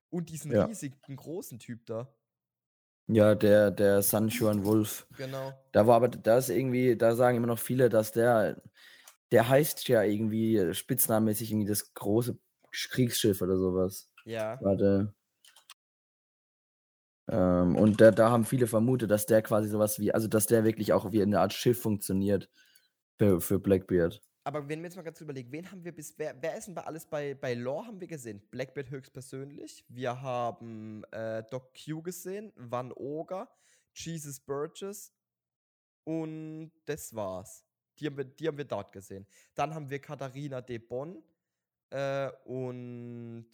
[0.09, 0.65] Und diesen Ja.
[0.65, 2.11] riesigen, großen Typ da.
[3.07, 5.05] Ja, der, der Sanchuan Wolf.
[5.17, 5.53] Genau.
[5.71, 8.61] Da war aber, da ist irgendwie, da sagen immer noch viele, dass der,
[9.31, 12.37] der heißt ja irgendwie spitznamenmäßig irgendwie das große
[12.71, 14.09] Kriegsschiff oder sowas.
[14.25, 14.57] Ja.
[14.61, 15.13] Warte.
[17.29, 20.63] Ähm, und da, da haben viele vermutet, dass der quasi sowas wie, also dass der
[20.63, 22.49] wirklich auch wie eine Art Schiff funktioniert
[23.17, 24.21] für, für Blackbeard.
[24.45, 26.75] Aber wenn wir jetzt mal ganz überlegen, wen haben wir bis, wer, wer ist denn
[26.75, 28.41] bei alles bei, bei Lore haben wir gesehen?
[28.51, 29.85] Blackbeard höchstpersönlich.
[29.87, 33.49] Wir haben äh, Doc Q gesehen, Van Oga,
[33.93, 35.13] Jesus Burgess
[36.03, 37.65] und das war's.
[37.99, 39.25] Die haben wir, die haben wir dort gesehen.
[39.55, 41.23] Dann haben wir Katharina de Bonn
[41.91, 43.45] äh, und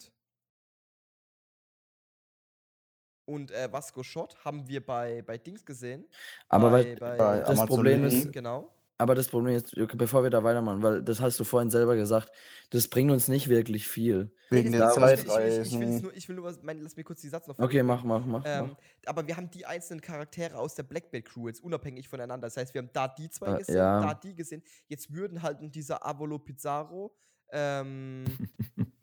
[3.26, 6.04] und äh, Vasco Schott haben wir bei, bei Dings gesehen.
[6.48, 8.72] Aber bei, weil, bei, bei das Amazon Problem ist, genau.
[9.00, 11.96] Aber das Problem ist, okay, bevor wir da weitermachen, weil das hast du vorhin selber
[11.96, 12.30] gesagt,
[12.68, 14.30] das bringt uns nicht wirklich viel.
[14.50, 16.02] Wegen der da ich, will- ich, ich, Zeitreisen.
[16.02, 18.26] nur, ich will nur was, mein, lass mir kurz die Satz noch Okay, mach, mach,
[18.26, 18.42] mach.
[18.44, 18.76] Ähm, mach.
[19.06, 22.46] aber wir haben die einzelnen Charaktere aus der Blackbeard Crew jetzt unabhängig voneinander.
[22.46, 24.02] Das heißt, wir haben da die zwei gesehen, ja.
[24.02, 24.62] da die gesehen.
[24.86, 27.16] Jetzt würden halt in dieser Avolo Pizarro,
[27.52, 28.26] ähm,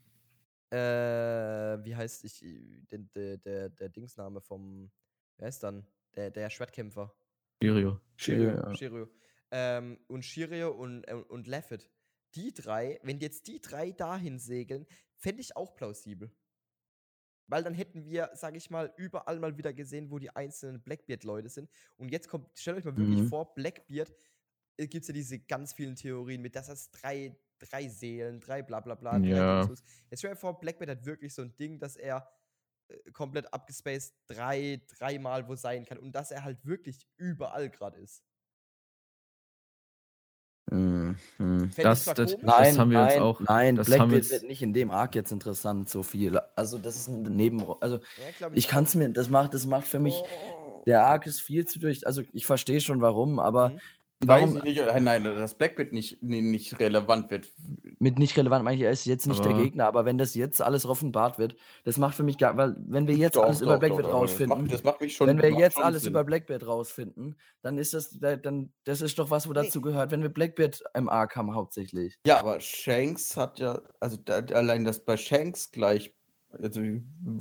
[0.69, 2.45] äh, wie heißt ich,
[2.91, 4.91] der, der, der, der Dingsname vom,
[5.37, 5.87] wer ist dann?
[6.15, 7.11] Der, der Schwertkämpfer.
[7.59, 7.99] Sirio.
[8.15, 8.75] Shiryu, ja.
[9.51, 11.89] Ähm, und Shiryu und, äh, und Laffit.
[12.35, 16.31] Die drei, wenn jetzt die drei dahin segeln, fände ich auch plausibel.
[17.49, 21.47] Weil dann hätten wir, sag ich mal, überall mal wieder gesehen, wo die einzelnen Blackbeard-Leute
[21.49, 21.69] sind.
[21.95, 23.29] Und jetzt kommt, stellt euch mal wirklich Mhm.
[23.29, 24.13] vor, Blackbeard,
[24.77, 28.61] äh, gibt es ja diese ganz vielen Theorien mit, dass das drei, drei Seelen, drei
[28.63, 29.55] bla bla bla, drei Ja.
[29.65, 29.83] Dingsbums.
[30.09, 32.29] Jetzt stell dir vor, Blackbeard hat wirklich so ein Ding, dass er
[32.89, 35.99] äh, komplett abgespaced drei, dreimal wo sein kann.
[35.99, 38.23] Und dass er halt wirklich überall gerade ist.
[40.69, 41.19] Fänd
[41.77, 44.31] ich Das- das- das Nein, haben wir jetzt nein, auch- nein, das haben wir jetzt-
[44.31, 46.39] wird nicht in dem Arc jetzt interessant, so viel.
[46.55, 47.63] Also das ist ein Neben...
[47.79, 48.01] Also Ja,
[48.37, 50.21] glaub ich kann es mir, das macht, das macht für mich,
[50.85, 53.79] der Arc ist viel zu durch, also ich verstehe schon warum, aber Mhm.
[54.25, 57.47] Warum Weiß ich nicht, äh, nein, dass Blackbeard nicht, nicht relevant wird.
[57.99, 60.33] mit nicht relevant meine ich, er ist jetzt nicht der Aber- Gegner, aber wenn das
[60.35, 63.61] jetzt alles offenbart wird, das macht für mich gar, weil wenn wir jetzt Doch, alles
[63.61, 65.27] über doch, Blackbeard aber das rausfinden, macht- Das macht mich schon.
[65.27, 66.11] wenn wir jetzt alles Sinn.
[66.11, 70.11] über Blackbeard rausfinden, dann ist das, da- dann, das ist doch was, wo dazu gehört,
[70.11, 72.17] wenn wir Blackbeard im Arc haben hauptsächlich.
[72.25, 76.13] Ja, aber Shanks hat ja, also da, allein das bei Shanks gleich,
[76.51, 76.81] also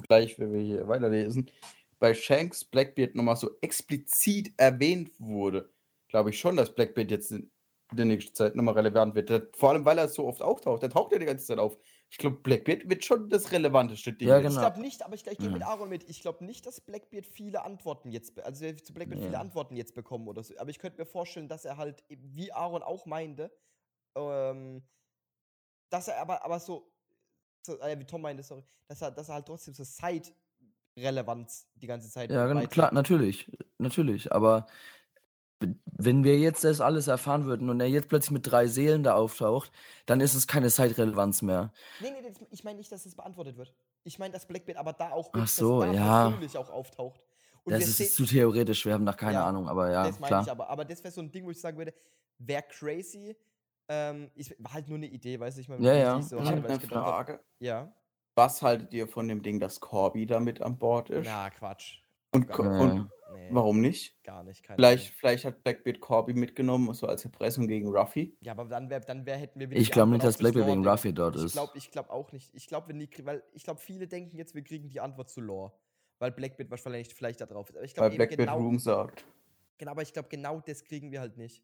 [0.08, 1.50] gleich, wenn wir hier weiterlesen,
[1.98, 5.70] bei Shanks Blackbeard nochmal so explizit erwähnt wurde,
[6.08, 7.50] glaube ich schon, dass Blackbeard jetzt in
[7.92, 9.56] der nächsten Zeit nochmal relevant wird.
[9.56, 10.82] Vor allem, weil er so oft auftaucht.
[10.82, 11.78] Der taucht ja die ganze Zeit auf.
[12.10, 14.28] Ich glaube, Blackbeard wird schon das relevanteste Ding.
[14.28, 14.46] Ja, jetzt.
[14.46, 14.60] Ich genau.
[14.68, 15.68] glaube nicht, aber ich, ich gehe mit Mhm.
[15.68, 16.08] Aaron mit.
[16.08, 19.40] Ich glaube nicht, dass Blackbeard viele Antworten jetzt, also zu Blackbeard viele Ja.
[19.40, 20.54] Antworten jetzt bekommen oder so.
[20.58, 23.56] Aber ich könnte mir vorstellen, dass er halt, e- wie Aaron auch meinte,
[24.16, 24.82] ähm,
[25.90, 26.92] dass er aber, aber so,
[27.64, 31.86] so äh, wie Tom meinte, sorry, dass er, dass er halt trotzdem so Side-Relevanz die
[31.86, 34.66] ganze Zeit Ja, genau, klar, natürlich, natürlich, aber
[35.58, 39.14] wenn wir jetzt das alles erfahren würden und er jetzt plötzlich mit drei Seelen da
[39.14, 39.72] auftaucht,
[40.04, 41.72] dann ist es keine Zeitrelevanz mehr.
[42.00, 43.74] Nee, nee, das, ich meine nicht, dass es beantwortet wird.
[44.04, 46.22] Ich meine, dass Blackbeard aber da auch Ach wirklich, so, dass da ja.
[46.28, 47.20] persönlich auch auftaucht.
[47.64, 50.20] Und Das ist jetzt zu theoretisch, wir haben noch keine Ja, Ahnung, aber ja, das
[50.20, 50.48] meine ich klar.
[50.50, 50.68] aber.
[50.70, 51.94] Aber das wäre so ein Ding, wo ich sagen würde,
[52.38, 53.34] wäre crazy.
[53.88, 55.82] Ähm, ich, war halt nur eine Idee, weiß ich mal.
[55.82, 56.18] Ja, wie ja.
[56.18, 57.40] ich So Ich habe eine gedacht hab- Frage.
[57.58, 57.92] Ja.
[58.34, 61.24] Was haltet ihr von dem Ding, dass Corby da mit an Bord ist?
[61.26, 62.00] Na, Quatsch.
[62.36, 62.80] Und, nicht.
[62.80, 63.10] und
[63.48, 64.22] Nee, warum nicht?
[64.24, 64.62] Gar nicht.
[64.62, 65.16] Keine Vielleicht, Ahnung.
[65.20, 68.36] vielleicht hat Blackbeard Corby mitgenommen, so als Erpressung gegen Ruffy.
[68.40, 69.80] Ja, aber dann, wär, dann wär, hätten wir wieder.
[69.80, 70.90] Ich glaube nicht, dass Blackbeard wegen Lore-Ding.
[70.90, 71.52] Ruffy dort Ich ist.
[71.52, 72.54] glaube ich glaub auch nicht.
[72.54, 72.94] Ich glaube,
[73.24, 75.72] weil ich glaube, viele denken jetzt, wir kriegen die Antwort zu Lore.
[76.18, 77.76] Weil Blackbeard wahrscheinlich vielleicht da drauf ist.
[77.76, 79.24] Aber ich Weil glaube eben Blackbeard genau, Room sagt.
[79.78, 81.62] genau, aber ich glaube, genau das kriegen wir halt nicht.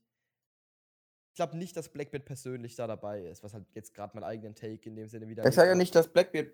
[1.31, 4.55] Ich glaube nicht, dass Blackbeard persönlich da dabei ist, was halt jetzt gerade mein eigenen
[4.55, 5.47] Take in dem Sinne wieder.
[5.47, 6.49] Ich sage ja nicht, dass Blackbeard,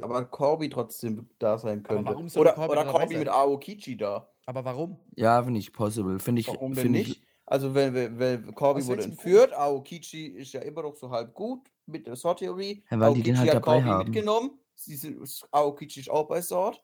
[0.00, 2.14] aber Corby trotzdem da sein könnte.
[2.38, 4.28] oder Corby oder Corby mit Aokichi da.
[4.46, 4.98] Aber warum?
[5.16, 6.18] Ja, finde ich possible.
[6.18, 7.10] Finde ich, Warum denn finde nicht?
[7.22, 11.34] ich, Also, wenn, wenn, wenn Corby wurde entführt, Aokichi ist ja immer noch so halb
[11.34, 12.84] gut mit der Sword-Theorie.
[12.90, 14.04] Ja, weil die den halt hat dabei Corby haben.
[14.10, 14.58] mitgenommen.
[14.74, 15.18] Sie sind,
[15.50, 16.82] Aokichi ist auch bei Sword.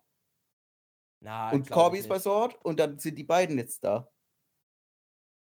[1.22, 2.18] Na, und Corby ich ist bei.
[2.18, 2.56] Sword.
[2.64, 4.08] Und dann sind die beiden jetzt da.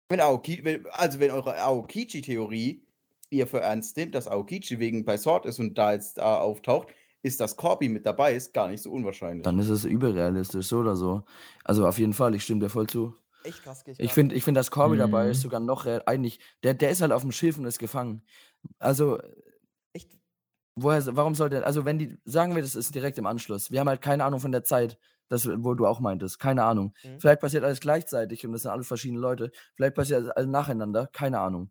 [0.08, 2.84] Wenn Aokichi, wenn, also wenn eure Aokichi-Theorie
[3.30, 6.88] ihr für ernst nehmt, dass Aokichi wegen bei Sword ist und da jetzt da auftaucht,
[7.22, 9.44] ist, dass Corby mit dabei ist, gar nicht so unwahrscheinlich.
[9.44, 11.24] dann ist es überrealistisch, so oder so.
[11.64, 13.14] Also auf jeden Fall, ich stimme dir voll zu.
[13.44, 13.84] echt krass.
[13.84, 15.42] geh Ich finde, ich find, dass Corby dabei ist Mhm.
[15.42, 16.40] sogar noch eigentlich.
[16.62, 18.22] Der, der ist halt auf dem Schiff und ist gefangen.
[18.78, 19.18] Also,
[19.92, 20.16] echt,
[20.76, 21.64] woher, warum sollte.
[21.66, 22.18] Also, wenn die.
[22.24, 23.70] Sagen wir, das ist direkt im Anschluss.
[23.70, 26.38] Wir haben halt keine Ahnung von der Zeit, das, wo du auch meintest.
[26.38, 26.94] Keine Ahnung.
[27.04, 27.20] Mhm.
[27.20, 29.50] Vielleicht passiert alles gleichzeitig und das sind alles verschiedene Leute.
[29.76, 31.08] Vielleicht passiert alles nacheinander.
[31.12, 31.70] Keine Ahnung.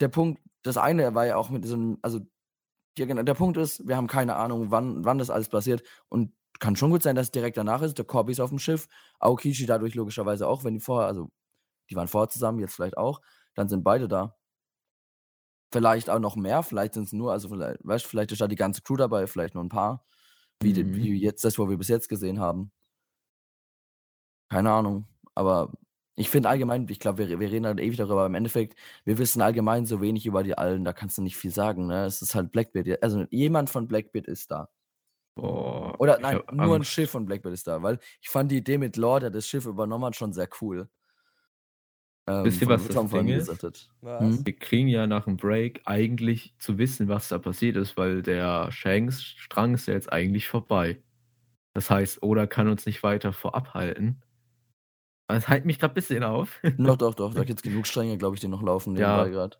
[0.00, 1.98] Der Punkt, das eine war ja auch mit diesem.
[2.02, 2.20] Also,
[2.96, 5.82] ja, genau, der Punkt ist, wir haben keine Ahnung, wann, wann das alles passiert.
[6.08, 7.98] Und kann schon gut sein, dass es direkt danach ist.
[7.98, 8.88] Der Corby ist auf dem Schiff.
[9.20, 11.30] Aokichi dadurch logischerweise auch, wenn die vorher, also
[11.90, 13.20] die waren vorher zusammen, jetzt vielleicht auch.
[13.54, 14.36] Dann sind beide da.
[15.72, 18.48] Vielleicht auch noch mehr, vielleicht sind es nur, also vielleicht, weißt, du, vielleicht ist da
[18.48, 20.06] die ganze Crew dabei, vielleicht nur ein paar.
[20.62, 20.94] Wie, Mhm.
[20.96, 22.72] wie jetzt das, was wir bis jetzt gesehen haben.
[24.50, 25.06] Keine Ahnung.
[25.34, 25.72] Aber
[26.18, 29.18] ich finde allgemein, ich glaube, wir, wir reden halt ewig darüber, aber im Endeffekt, wir
[29.18, 31.86] wissen allgemein so wenig über die allen, da kannst du nicht viel sagen.
[31.86, 32.04] Ne?
[32.04, 33.02] Es ist halt Blackbeard.
[33.02, 34.68] Also jemand von Blackbeard ist da.
[35.36, 36.90] Boah, Oder nein, nur ein Angst.
[36.90, 39.66] Schiff von Blackbeard ist da, weil ich fand die Idee mit Lore, der das Schiff
[39.66, 40.88] übernommen hat, schon sehr cool.
[42.26, 43.88] Ähm, Wisst ihr, von- was das Ding gesagt hat.
[44.00, 44.22] was?
[44.22, 44.44] Mhm.
[44.46, 48.70] Wir kriegen ja nach dem Break eigentlich zu wissen, was da passiert ist, weil der
[48.72, 51.00] Shanks-Strang ist ja jetzt eigentlich vorbei.
[51.74, 54.20] Das heißt, Oda kann uns nicht weiter vorab halten.
[55.28, 56.58] Das hält mich gerade ein bisschen auf.
[56.78, 59.24] Doch, doch, doch, da gibt es genug Stränge, glaube ich, die noch laufen Ja.
[59.24, 59.56] nebenbei gerade.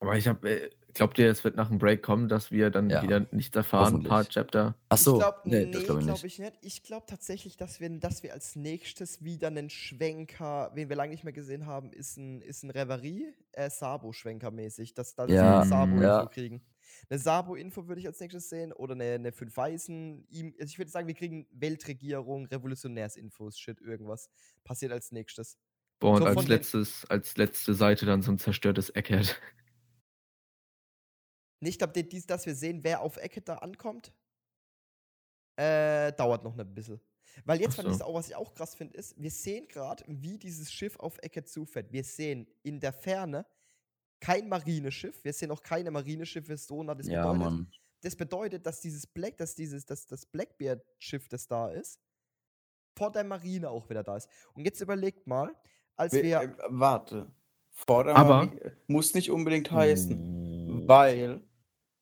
[0.00, 2.88] Aber ich habe, äh, glaubt ihr, es wird nach dem Break kommen, dass wir dann
[2.88, 4.28] Ja, wieder nichts erfahren, ein paar.
[4.28, 4.76] Chapter?
[4.88, 6.24] Ach so, ich glaube, nee, nee, das glaube ich nicht.
[6.24, 6.52] ich nicht.
[6.62, 11.10] Ich glaube tatsächlich, dass wir, dass wir als nächstes wieder einen Schwenker, wen wir lange
[11.10, 15.48] nicht mehr gesehen haben, ist ein, ist ein Reverie, äh, Sabo-Schwenker-mäßig, dass, dass Ja, wir
[15.50, 16.26] eine Sabo-Info ja.
[16.26, 16.62] kriegen.
[17.08, 20.26] Eine Sabo-Info würde ich als nächstes sehen oder eine, eine fünf Weißen.
[20.28, 24.30] Ihm, also ich würde sagen, wir kriegen Weltregierung, Revolutionärsinfos, Shit, irgendwas.
[24.64, 25.58] Passiert als nächstes.
[26.00, 29.40] Boah, und So als letztes, als letzte Seite dann so ein zerstörtes Eckhead.
[31.60, 34.12] Nee, ich glaube, dies, dass wir sehen, wer auf Ecke da ankommt,
[35.56, 37.00] äh, dauert noch ein bisschen.
[37.44, 38.04] Weil jetzt Ach fand ich so.
[38.04, 41.44] auch, was ich auch krass finde, ist, wir sehen gerade, wie dieses Schiff auf Ecke
[41.44, 41.92] zufährt.
[41.92, 43.44] Wir sehen in der Ferne
[44.20, 45.22] kein Marineschiff.
[45.24, 46.94] Wir sehen auch keine Marineschiffe so nah.
[46.94, 47.70] Das Ja, bedeutet, Mann.
[48.02, 52.00] das bedeutet, dass dieses Black, dass dieses, dass das Blackbeard-Schiff, das da ist,
[52.96, 54.28] vor der Marine auch wieder da ist.
[54.54, 55.54] Und jetzt überlegt mal,
[55.96, 56.40] als Wir, wir.
[56.42, 57.30] äh, warte.
[57.70, 60.16] Vor der Aber- Marie- muss nicht unbedingt heißen,
[60.82, 61.40] Mm, weil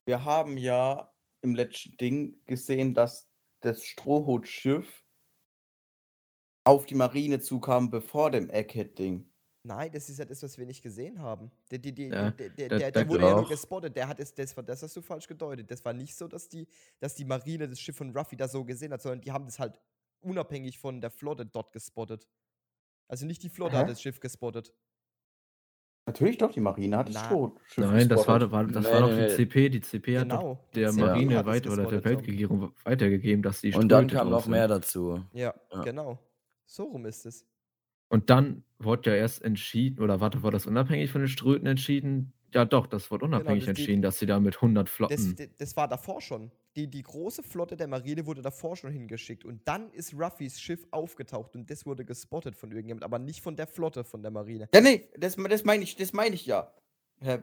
[0.05, 3.29] wir haben ja im letzten Ding gesehen, dass
[3.61, 5.03] das Strohhutschiff
[6.63, 9.29] auf die Marine zukam bevor dem Egghead-Ding.
[9.63, 11.51] Nein, das ist ja das, was wir nicht gesehen haben.
[11.71, 13.95] Der, die, die, Ja, der, der, der- der, wurde ja nur gespottet.
[13.95, 15.69] Der hat es, das, war- das hast du falsch gedeutet.
[15.69, 16.67] Das war nicht so, dass die,
[16.99, 19.59] dass die Marine das Schiff von Ruffy da so gesehen hat, sondern die haben das
[19.59, 19.79] halt
[20.21, 22.27] unabhängig von der Flotte dort gespottet.
[23.09, 23.81] Also nicht die Flotte Hä?
[23.81, 24.73] hat das Schiff gespottet.
[26.05, 28.51] Natürlich doch, die Marine hat das Na, Strohschiff Nein, das war, gespottet.
[28.51, 29.35] war, das Nee, war doch die nee.
[29.35, 29.69] CP.
[29.69, 30.63] Die CP hat doch Genau.
[30.73, 30.91] der Ja.
[30.93, 32.05] Marine weiter oder der.
[32.05, 35.21] Weltregierung weitergegeben, dass die Und dann kam noch mehr dazu.
[35.33, 35.81] Ja, Ja.
[35.83, 36.17] genau.
[36.65, 37.45] So rum ist es.
[38.09, 42.33] Und dann wurde ja erst entschieden, oder warte, war das unabhängig von den Ströten entschieden?
[42.53, 45.35] Ja, doch, das wurde unabhängig das- die- entschieden, dass sie da mit 100 Das, Flotten.
[45.35, 46.51] d- das war davor schon.
[46.77, 49.43] Die, die große Flotte der Marine wurde davor schon hingeschickt.
[49.43, 53.55] Und dann ist Ruffys Schiff aufgetaucht und das wurde gespottet von irgendjemand, aber nicht von
[53.57, 54.69] der Flotte von der Marine.
[54.73, 56.71] Ja, nee, das, das meine ich, das meine ich ja.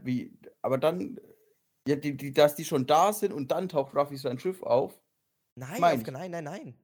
[0.04, 1.18] Wie, aber dann,
[1.86, 4.98] ja, die, die, dass die schon da sind und dann taucht Ruffy sein Schiff auf.
[5.56, 6.74] Nein, auf, nein, nein, nein.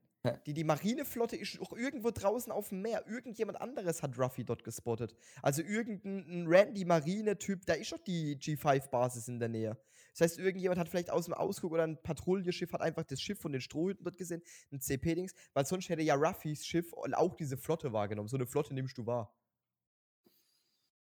[0.45, 3.03] Die, die Marineflotte ist auch irgendwo draußen auf dem Meer.
[3.07, 5.15] Irgendjemand anderes hat Ruffy dort gespottet.
[5.41, 9.77] Also irgendein ein Randy Marine-Typ, da ist doch die G5-Basis in der Nähe.
[10.11, 13.39] Das heißt, irgendjemand hat vielleicht aus dem Ausguck oder ein Patrouillenschiff hat einfach das Schiff
[13.39, 17.57] von den Strohhüten dort gesehen, ein CP-Dings, weil sonst hätte ja Ruffys Schiff auch diese
[17.57, 18.27] Flotte wahrgenommen.
[18.27, 19.33] So eine Flotte nimmst du wahr.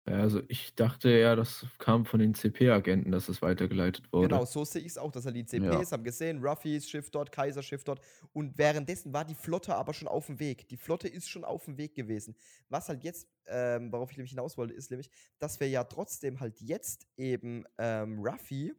[0.05, 4.29] Also ich dachte ja, das kam von den CP-Agenten, dass es weitergeleitet wurde.
[4.29, 5.91] Genau, so sehe ich es auch, dass er die CPs Ja.
[5.93, 8.01] haben gesehen, Ruffys Schiff dort, Kaiser Schiff dort.
[8.33, 10.69] Und währenddessen war die Flotte aber schon auf dem Weg.
[10.69, 12.37] Die Flotte ist schon auf dem Weg gewesen.
[12.69, 16.41] Was halt jetzt, ähm, worauf ich nämlich hinaus wollte, ist nämlich, dass wir ja trotzdem
[16.41, 18.75] halt jetzt eben ähm, Ruffy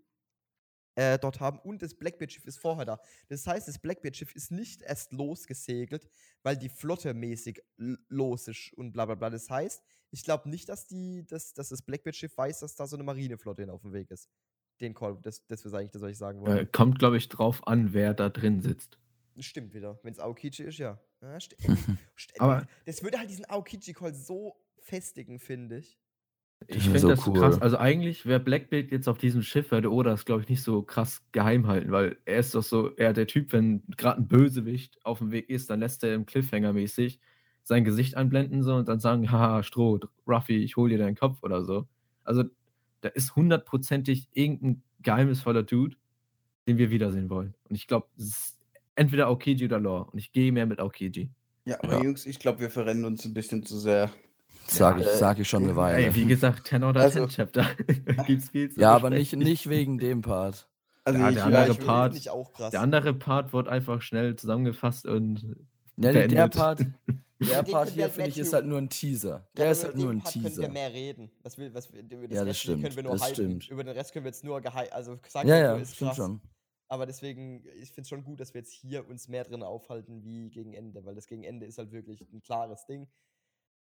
[0.95, 2.99] äh, dort haben und das Blackbeard-Schiff ist vorher da.
[3.29, 6.07] Das heißt, das Blackbeard-Schiff ist nicht erst losgesegelt,
[6.43, 7.61] weil die Flotte mäßig
[8.09, 9.29] los ist und bla bla bla.
[9.29, 9.81] Das heißt,
[10.13, 13.63] ich glaube nicht, dass, die, dass, dass das Blackbeard-Schiff weiß, dass da so eine Marineflotte
[13.63, 14.29] hin auf dem Weg ist.
[14.79, 16.61] Den Call, das, das ist eigentlich das, was ich sagen wollte.
[16.61, 18.99] Äh, kommt, glaube ich, drauf an, wer da drin sitzt.
[19.39, 19.99] Stimmt wieder.
[20.03, 20.99] Wenn es Aokichi ist, ja.
[21.21, 21.55] ja st
[22.15, 25.97] st Aber- das würde halt diesen Aokichi-Call so festigen, finde ich.
[26.67, 27.39] Ich finde so das cool.
[27.39, 27.59] krass.
[27.59, 30.83] Also eigentlich wäre Blackbeard jetzt auf diesem Schiff, würde Oda das, glaube ich, nicht so
[30.83, 35.03] krass geheim halten, weil er ist doch so, er der Typ, wenn gerade ein Bösewicht
[35.03, 37.19] auf dem Weg ist, dann lässt er im Cliffhanger-mäßig
[37.63, 41.41] sein Gesicht einblenden so und dann sagen, haha, Stroh, Ruffy, ich hol dir deinen Kopf
[41.43, 41.87] oder so.
[42.23, 42.43] Also
[43.01, 45.95] da ist hundertprozentig irgendein geheimnisvoller Dude,
[46.67, 47.53] den wir wiedersehen wollen.
[47.69, 48.57] Und ich glaube, es ist
[48.95, 50.05] entweder Aokiji oder Lore.
[50.11, 51.29] Und ich gehe mehr mit Aokiji.
[51.65, 52.03] Ja, aber Ja.
[52.03, 54.09] Jungs, ich glaube, wir verrennen uns ein bisschen zu sehr.
[54.67, 56.05] Sag Ja, ich, sag ich schon eine Weile.
[56.05, 57.65] Ey, wie gesagt, 10 oder Also- 10 Chapter.
[58.27, 60.67] Gibt's viel zu ja, aber nicht, nicht wegen dem Part.
[61.05, 62.71] Also Ja, ich, der ja, andere ich, finde- Part- finde ich auch krass.
[62.71, 65.57] Der andere Part wurde einfach schnell zusammengefasst und
[65.97, 66.47] Ja, der.
[66.47, 66.85] Part,
[67.49, 69.47] der Part hier finde ich ist halt nur ein Teaser.
[69.55, 70.69] Der Ja, ist halt nur ein Part können wir Teaser.
[70.69, 71.31] mehr reden.
[71.41, 73.69] Das will, was, wir- über das Ja, das Rest stimmt, können wir nur das stimmt.
[73.69, 76.09] Über den Rest können wir jetzt nur geheim, also sagen Ja, wir ja, ist stimmt
[76.09, 76.17] krass.
[76.17, 76.41] schon.
[76.89, 80.23] Aber deswegen, ich finde es schon gut, dass wir jetzt hier uns mehr drin aufhalten
[80.23, 83.07] wie gegen Ende, weil das gegen Ende ist halt wirklich ein klares Ding.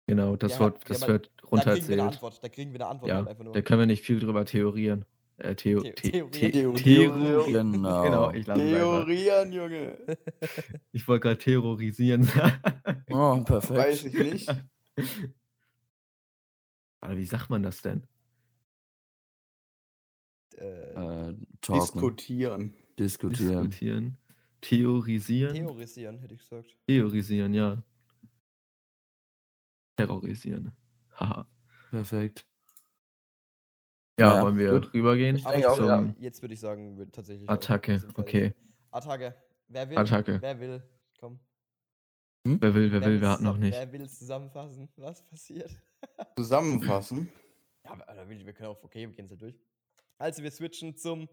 [0.07, 2.01] genau, das, Ja, wird, ja, das aber wird Da kriegen wir eine runtererzählt.
[2.01, 2.45] Antwort.
[2.45, 3.53] Da kriegen wir eine Antwort halt Ja, einfach nur.
[3.55, 5.05] da können wir nicht viel drüber theorieren.
[5.43, 6.33] Äh, Theo, The- The- theorieren.
[6.33, 6.77] The- Theorieren.
[6.85, 7.73] Theorieren.
[7.73, 8.03] Genau.
[8.05, 8.61] Genau, ich lasse.
[8.63, 9.99] Theorieren, Junge.
[10.93, 12.29] Ich wollte gerade terrorisieren.
[13.11, 14.05] Oh, Weiß perfekt.
[14.07, 14.49] ich nicht.
[17.01, 18.07] Aber wie sagt man das denn?
[20.57, 21.35] äh, Äh,
[21.69, 22.75] Diskutieren.
[22.99, 23.71] diskutieren.
[23.71, 24.19] Diskutieren.
[24.61, 25.55] Theorisieren.
[25.57, 26.77] theorisieren, hätte ich gesagt.
[26.87, 27.83] Theorisieren, ja.
[29.97, 30.71] Terrorisieren.
[31.17, 31.47] Haha.
[31.91, 32.47] Perfekt.
[34.23, 34.95] Ja, Ja, wollen wir gut.
[34.95, 36.15] rübergehen Ich denke auch, jetzt, ja.
[36.19, 37.49] jetzt würde ich sagen, tatsächlich.
[37.49, 38.55] Attacke, okay.
[38.91, 39.35] Attacke.
[39.69, 39.99] Wer will?
[39.99, 40.39] Attacke.
[40.41, 40.83] Wer will?
[41.19, 41.41] Komm.
[42.45, 43.77] Wer will, wer will, will's wer hat noch nicht.
[43.77, 45.71] Wer will zusammenfassen, was passiert?
[46.37, 47.31] Zusammenfassen.
[47.85, 49.59] Ja, aber wir wir können auch, okay, wir gehen es durch.
[50.19, 51.29] Also wir switchen zum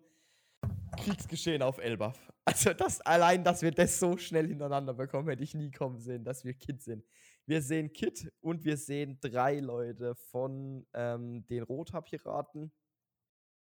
[0.97, 2.31] Kriegsgeschehen auf Elbaf.
[2.45, 6.23] Also das allein, dass wir das so schnell hintereinander bekommen, hätte ich nie kommen sehen,
[6.23, 7.05] dass wir Kit sind.
[7.45, 12.71] Wir sehen Kit und wir sehen drei Leute von ähm, den Rothaar-Piraten.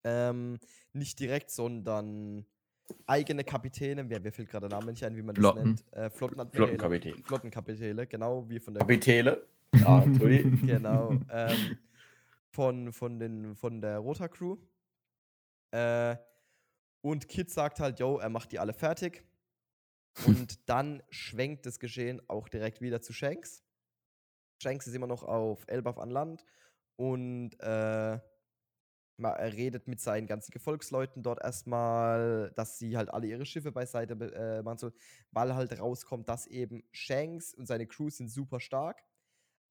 [0.04, 0.60] Ähm,
[0.94, 2.46] nicht direkt, sondern
[3.06, 4.10] eigene Kapitäne.
[4.10, 5.64] Wer, wer fällt gerade der Name nicht ein, wie man das Flotten.
[5.64, 5.94] nennt?
[5.94, 6.68] Äh, Flottenadmiräle.
[6.68, 7.24] Flottenkapitän.
[7.24, 9.46] Flottenkapitäne, genau, wie von der Kapitäle.
[9.76, 10.66] Ja, Entschuldigung.
[10.66, 11.12] genau.
[11.32, 11.78] ähm,
[12.52, 14.58] von, von, den, von der Rota Crew.
[15.72, 16.16] Äh,
[17.02, 19.24] und Kid sagt halt, yo, er macht die alle fertig.
[20.26, 23.64] Und dann schwenkt das Geschehen auch direkt wieder zu Shanks.
[24.62, 26.44] Shanks ist immer noch auf Elbaf an Land
[26.98, 28.20] und äh,
[29.28, 34.16] er redet mit seinen ganzen Gefolgsleuten dort erstmal, dass sie halt alle ihre Schiffe beiseite
[34.16, 34.94] be- äh, machen sollen,
[35.32, 39.02] weil halt rauskommt, dass eben Shanks und seine Crew sind super stark,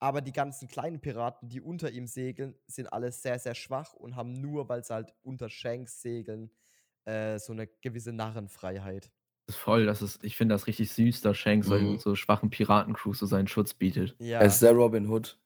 [0.00, 4.14] aber die ganzen kleinen Piraten, die unter ihm segeln, sind alle sehr, sehr schwach und
[4.16, 6.50] haben nur, weil sie halt unter Shanks segeln,
[7.04, 9.10] äh, so eine gewisse Narrenfreiheit.
[9.46, 11.98] Das ist voll, das ist, ich finde das richtig süß, dass Shanks Mhm.
[11.98, 14.14] so schwachen Piratencrews so seinen Schutz bietet.
[14.18, 15.40] Ja, Er ist der Robin Hood.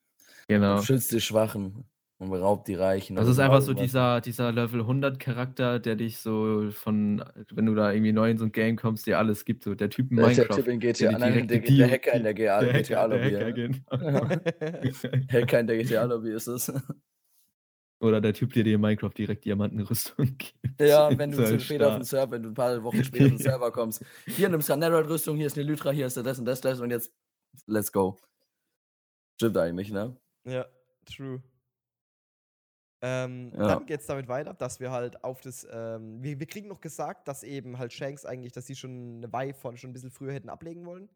[0.49, 0.81] Genau.
[0.81, 1.85] Schützt die Schwachen
[2.19, 3.15] und beraubt die Reichen.
[3.15, 7.75] Das ist einfach so dieser, dieser Level 100 Charakter, der dich so von, wenn du
[7.75, 9.63] da irgendwie neu in so ein Game kommst, dir alles gibt.
[9.63, 10.57] So der Typ in Der ist der Minecraft.
[10.57, 13.29] Typ in GTA, die nein, der, der Hacker in der der GTA Hacker, Lobby.
[13.29, 13.81] der Hacker, genau.
[15.31, 16.71] Hacker in der GTA Lobby ist es.
[17.99, 20.81] Oder der Typ, der dir in Minecraft direkt Diamantenrüstung gibt.
[20.81, 22.03] Ja, wenn du zu spät auf den.
[22.03, 24.03] Server, wenn du ein paar Wochen später auf den Server kommst.
[24.25, 26.81] Hier nimmst du eine Netherite-Rüstung, hier ist eine Lytra, hier ist das und das, das
[26.81, 27.13] und jetzt
[27.65, 28.17] let's go.
[29.37, 30.17] Stimmt eigentlich, ne?
[30.45, 30.65] Ja,
[31.05, 31.41] true.
[33.05, 33.67] Ähm, Ja.
[33.67, 36.79] Dann geht es damit weiter, dass wir halt auf das, ähm, wir, wir kriegen noch
[36.79, 40.09] gesagt, dass eben halt Shanks eigentlich, dass sie schon eine Weile von schon ein bisschen
[40.11, 41.09] früher hätten ablegen wollen.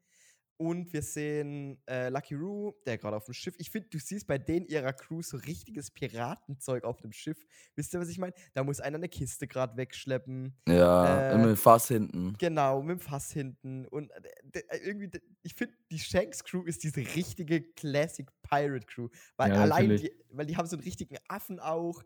[0.58, 4.26] Und wir sehen äh, Lucky Roo, der gerade auf dem Schiff, ich finde, du siehst
[4.26, 7.38] bei denen ihrer Crew so richtiges Piratenzeug auf dem Schiff.
[7.76, 8.34] Wisst ihr, was ich meine?
[8.54, 10.56] Da muss einer eine Kiste gerade wegschleppen.
[10.68, 12.34] Ja, Äh, immer Fass hinten.
[12.40, 13.86] Genau, mit dem Fass hinten.
[13.86, 15.12] Und äh, äh, irgendwie,
[15.44, 19.10] ich finde, die Shanks Crew ist diese richtige Classic Pirate Crew.
[19.36, 22.02] Weil Ja, allein, die, weil die haben so einen richtigen Affen auch.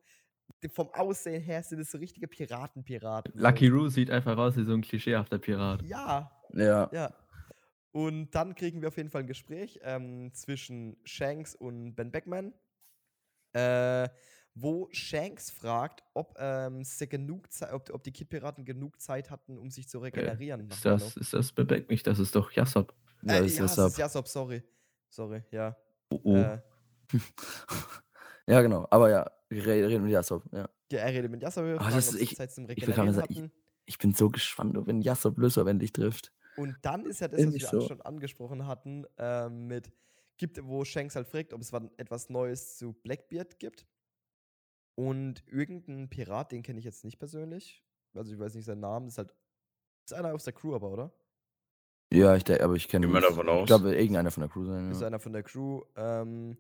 [0.74, 3.32] Vom Aussehen her sind es so richtige Piraten-Piraten.
[3.34, 5.82] Lucky Roo sieht einfach aus wie so ein klischeehafter Pirat.
[5.84, 6.90] Ja, Ja.
[6.92, 7.14] ja.
[7.92, 12.54] Und dann kriegen wir auf jeden Fall ein Gespräch ähm, zwischen Shanks und Ben Beckman,
[13.54, 14.08] äh,
[14.54, 19.70] wo Shanks fragt, ob, ähm, sie genug ob, ob die Kid-Piraten genug Zeit hatten, um
[19.72, 20.68] sich zu regenerieren.
[20.68, 22.06] nach Ist das, ist das Bebeck nicht?
[22.08, 22.94] Das ist doch Jassop.
[23.24, 24.64] Ja, Äh, ist ja, ist Jasob, sorry.
[25.10, 25.76] Sorry, ja.
[26.10, 26.36] Oh, oh.
[26.36, 26.60] Äh,
[28.48, 28.88] Ja, genau.
[28.90, 30.44] Aber ja, wir re- reden mit Jasop.
[30.52, 30.68] Ja.
[30.92, 32.36] ja, er redet mit fragen, das ist- sie ich- ich
[33.16, 33.52] sagen, hatten.
[33.86, 36.34] Ich bin so gespannt, wenn Jasop Löser endlich trifft.
[36.58, 37.88] Und dann ist ja das, Ist was wir so.
[37.88, 39.92] schon angesprochen hatten, ähm, mit,
[40.38, 43.88] gibt, wo Shanks halt fragt, ob es wann etwas Neues zu Blackbeard gibt.
[44.96, 47.84] Und irgendein Pirat, den kenne ich jetzt nicht persönlich.
[48.14, 49.34] Also ich weiß nicht seinen Namen, ist halt.
[50.06, 51.12] Ist einer aus der Crew aber, oder?
[52.12, 53.68] Ja, ich denke, aber ich kenne davon Ich aus.
[53.68, 54.92] glaube, irgendeiner von der Crew sein.
[54.92, 55.08] Ist Ja.
[55.08, 55.84] einer von der Crew.
[55.96, 56.58] Ähm,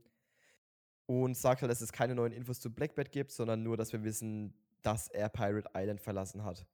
[1.07, 4.01] und sagt halt, dass es keine neuen Infos zu Blackbeard gibt, sondern nur, dass wir
[4.05, 6.65] wissen, dass er Pirate Island verlassen hat.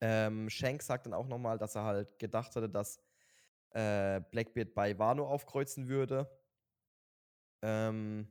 [0.00, 2.98] Ähm, Shanks sagt dann auch nochmal, dass er halt gedacht hatte, dass
[3.70, 6.30] äh, Blackbeard bei Wano aufkreuzen würde.
[7.62, 8.28] Ähm,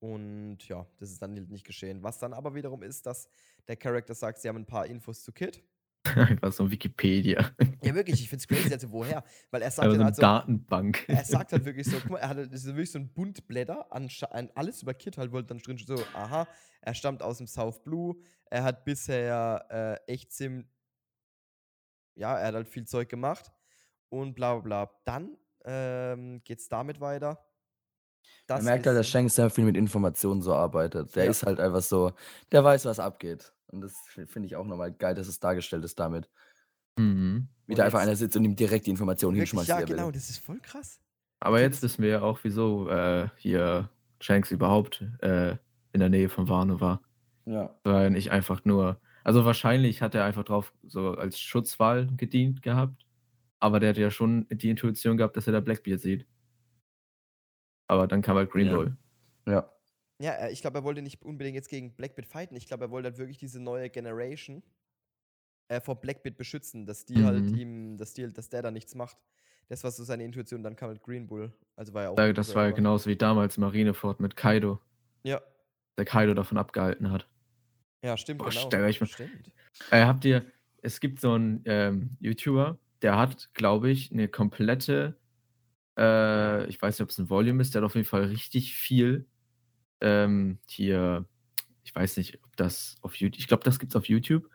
[0.00, 2.02] und ja, das ist dann nicht geschehen.
[2.02, 3.28] Was dann aber wiederum ist, dass
[3.68, 5.62] der Charakter sagt, sie haben ein paar Infos zu Kid.
[6.30, 7.50] Einfach so Wikipedia.
[7.82, 8.72] Ja, wirklich, ich finde es crazy.
[8.72, 9.24] Also, woher?
[9.50, 11.04] Weil er sagt Also halt so, Datenbank.
[11.08, 13.92] er sagt halt wirklich so, guck mal, er hat das ist wirklich so ein Buntblätter
[13.92, 16.46] an, an alles über Kit halt, wo dann drin steht so, aha,
[16.80, 18.16] er stammt aus dem South Blue,
[18.50, 20.66] er hat bisher äh, echt ziemlich,
[22.14, 23.50] ja, er hat halt viel Zeug gemacht
[24.08, 25.00] und bla bla bla.
[25.04, 27.38] Dann ähm, geht's damit weiter.
[28.48, 31.16] Man Das merkt halt, dass Shanks sehr viel mit Informationen so arbeitet.
[31.16, 31.30] Der Ja.
[31.30, 32.12] ist halt einfach so,
[32.52, 33.52] der weiß, was abgeht.
[33.72, 33.96] Und das
[34.28, 36.28] finde ich auch nochmal geil, dass es dargestellt ist damit.
[36.98, 37.48] Mhm.
[37.66, 40.12] Wie da einfach einer sitzt und ihm direkt die Informationen hinschmeißt, ja, genau, will.
[40.12, 41.00] das ist voll krass.
[41.40, 43.88] Aber Okay, jetzt wissen wir ja auch, wieso äh, hier
[44.20, 45.56] Shanks überhaupt äh,
[45.92, 47.02] in der Nähe von Wano war.
[47.46, 47.74] Ja.
[47.82, 49.00] Weil nicht einfach nur.
[49.24, 53.06] Also wahrscheinlich hat er einfach drauf so als Schutzwahl gedient gehabt.
[53.58, 56.26] Aber der hat ja schon die Intuition gehabt, dass er da Blackbeard sieht.
[57.88, 58.74] Aber dann kam halt Green Ja.
[58.76, 58.96] Bull.
[59.46, 59.71] Ja.
[60.22, 62.54] Ja, äh, ich glaube, er wollte nicht unbedingt jetzt gegen Blackbit fighten.
[62.56, 64.62] Ich glaube, er wollte halt wirklich diese neue Generation
[65.68, 67.54] äh, vor Blackbit beschützen, dass die halt Mhm.
[67.56, 69.16] ihm, dass, die, dass der da nichts macht.
[69.68, 70.62] Das war so seine Intuition.
[70.62, 71.52] Dann kam halt Green Bull.
[71.76, 72.14] Also war ja auch.
[72.16, 74.80] Da- Das war ja genauso wie damals Marineford mit Kaido,
[75.24, 75.40] Ja,
[75.98, 77.26] der Kaido davon abgehalten hat.
[78.04, 78.38] ja, stimmt.
[78.38, 78.60] Boah, genau.
[78.66, 79.50] stell euch mal- Stimmt.
[79.90, 80.44] Äh, habt ihr,
[80.82, 85.16] es gibt so einen ähm, YouTuber, der hat, glaube ich, eine komplette,
[85.98, 88.74] äh, ich weiß nicht, ob es ein Volume ist, der hat auf jeden Fall richtig
[88.74, 89.26] viel
[90.02, 91.24] ähm, hier,
[91.84, 94.50] ich weiß nicht, ob das auf YouTube, ich glaube, das gibt es auf YouTube.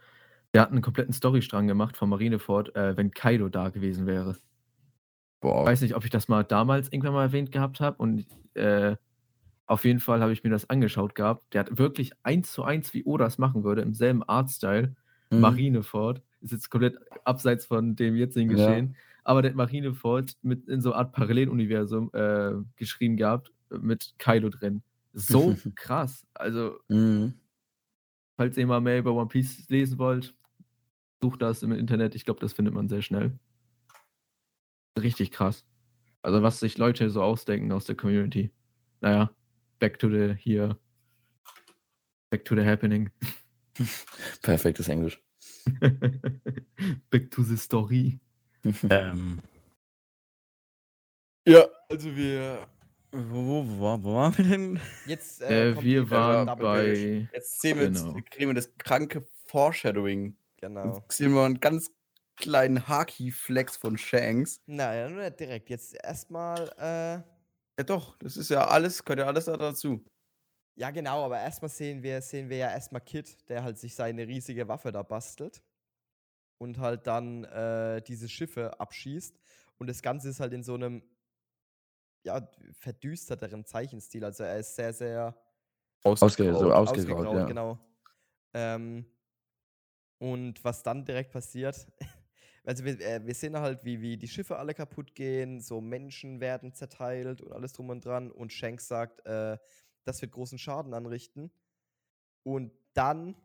[0.54, 4.32] Der hat einen kompletten Storystrang gemacht von Marineford, äh, wenn Kaido da gewesen wäre.
[4.32, 5.66] Ich Boah.
[5.66, 8.96] weiß nicht, ob ich das mal damals irgendwann mal erwähnt gehabt habe und äh,
[9.66, 11.54] auf jeden Fall habe ich mir das angeschaut gehabt.
[11.54, 14.96] Der hat wirklich eins zu eins, wie Oda es machen würde, im selben Artstyle.
[15.30, 15.40] Mhm.
[15.42, 16.22] Marineford.
[16.42, 18.56] Ist jetzt komplett abseits von dem jetzigen Ja.
[18.56, 18.96] Geschehen.
[19.24, 24.50] Aber der hat Marineford mit in so einer Art Paralleluniversum äh, geschrieben gehabt, mit Kaido
[24.50, 24.82] drin.
[25.20, 26.26] So krass.
[26.34, 27.34] Also, Mhm.
[28.38, 30.36] falls ihr mal mehr über One Piece lesen wollt,
[31.22, 32.14] sucht das im Internet.
[32.16, 33.38] Ich glaube, das findet man sehr schnell.
[35.00, 35.66] Richtig krass.
[36.22, 38.52] Also, was sich Leute so ausdenken aus der Community.
[39.02, 39.32] Naja,
[39.80, 40.78] back to the here.
[42.30, 43.10] Back to the happening.
[44.42, 45.22] Perfektes Englisch.
[47.10, 48.20] back to the story.
[48.90, 49.42] Ähm.
[51.48, 52.68] Ja, also wir.
[53.20, 54.80] Wo, wo, wo, wo waren wir denn?
[55.08, 57.30] Jetzt, Äh, kommt wir die waren Double bei.
[57.34, 58.16] Jetzt sehen wir Genau.
[58.16, 60.38] jetzt, kriegen wir das kranke Foreshadowing.
[60.58, 60.98] Genau.
[60.98, 61.90] Jetzt sehen wir einen ganz
[62.36, 64.62] kleinen Haki-Flex von Shanks.
[64.68, 65.70] Naja, nur nicht direkt.
[65.72, 67.24] Jetzt erstmal, äh,
[67.80, 70.04] Ja doch, das ist ja alles, gehört ja alles da dazu.
[70.76, 74.28] ja genau, aber erstmal sehen wir, sehen wir ja erstmal Kid, der halt sich seine
[74.28, 75.64] riesige Waffe da bastelt
[76.60, 79.40] und halt dann äh, diese Schiffe abschießt.
[79.80, 81.02] Und das Ganze ist halt in so einem
[82.28, 84.24] ja, verdüsterteren Zeichenstil.
[84.24, 85.36] Also er ist sehr, sehr
[86.04, 87.46] Ausge so ausgegraut, ja.
[87.46, 87.80] genau.
[88.54, 89.06] Ähm,
[90.20, 91.88] und was dann direkt passiert,
[92.64, 96.40] also wir, äh, wir sehen halt, wie, wie die Schiffe alle kaputt gehen, so Menschen
[96.40, 98.32] werden zerteilt und alles drum und dran.
[98.32, 99.58] Und Shanks sagt, äh,
[100.04, 101.52] das wird großen Schaden anrichten.
[102.44, 103.36] Und dann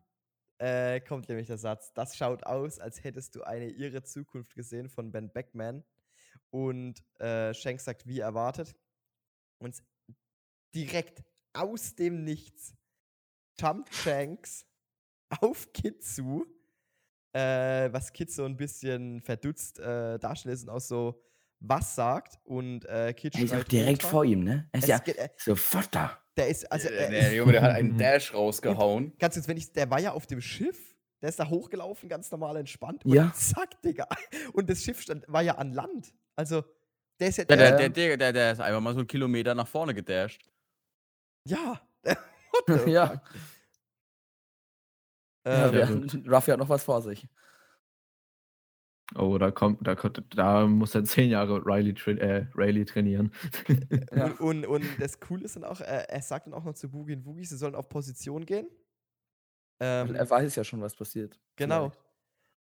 [0.59, 4.89] äh, kommt nämlich der Satz, das schaut aus, als hättest du eine irre Zukunft gesehen
[4.89, 5.83] von Ben Beckman.
[6.53, 8.75] Und äh, Shanks sagt, wie erwartet.
[9.59, 9.75] Und
[10.75, 11.23] direkt
[11.53, 12.75] aus dem Nichts
[13.59, 14.65] jumpt Shanks
[15.41, 16.45] auf Kid zu,
[17.33, 21.19] äh, was Kid so ein bisschen verdutzt äh, darstellt ist und auch so
[21.59, 22.39] was sagt.
[22.43, 24.07] Und äh, Kid Er ist auch direkt runter.
[24.11, 24.69] vor ihm, ne?
[24.73, 26.19] Er ist Es ja geht, äh, sofort da.
[26.37, 29.17] der ist, also, der, er der ist, Junge, der hat einen Dash rausgehauen.
[29.17, 32.29] ganz kurz, wenn ich, der war ja auf dem Schiff, der ist da hochgelaufen, ganz
[32.29, 33.01] normal entspannt.
[33.05, 33.23] Ja.
[33.25, 34.07] Und zack, Digga.
[34.53, 36.13] Und das Schiff stand, war ja an Land.
[36.35, 36.63] Also,
[37.19, 39.07] der ist ja, Ja, der, der, der, der, der, der ist einfach mal so einen
[39.07, 40.41] Kilometer nach vorne gedasht.
[41.47, 41.81] ja.
[42.87, 42.87] Ja.
[42.87, 43.21] ja
[45.45, 45.83] Ähm, wir,
[46.31, 47.27] Ruffy hat noch was vor sich.
[49.15, 53.31] Oh, da kommt, da, kommt, da muss er zehn Jahre Riley, tra äh, Rayleigh trainieren.
[54.11, 54.25] Ja.
[54.39, 56.89] Und, und, und das Coole ist dann auch, äh, er sagt dann auch noch zu
[56.89, 58.67] Boogie und Woogie, sie sollen auf Position gehen.
[59.79, 61.39] Ähm, er weiß ja schon, was passiert.
[61.55, 61.89] genau.
[61.89, 62.03] Vielleicht.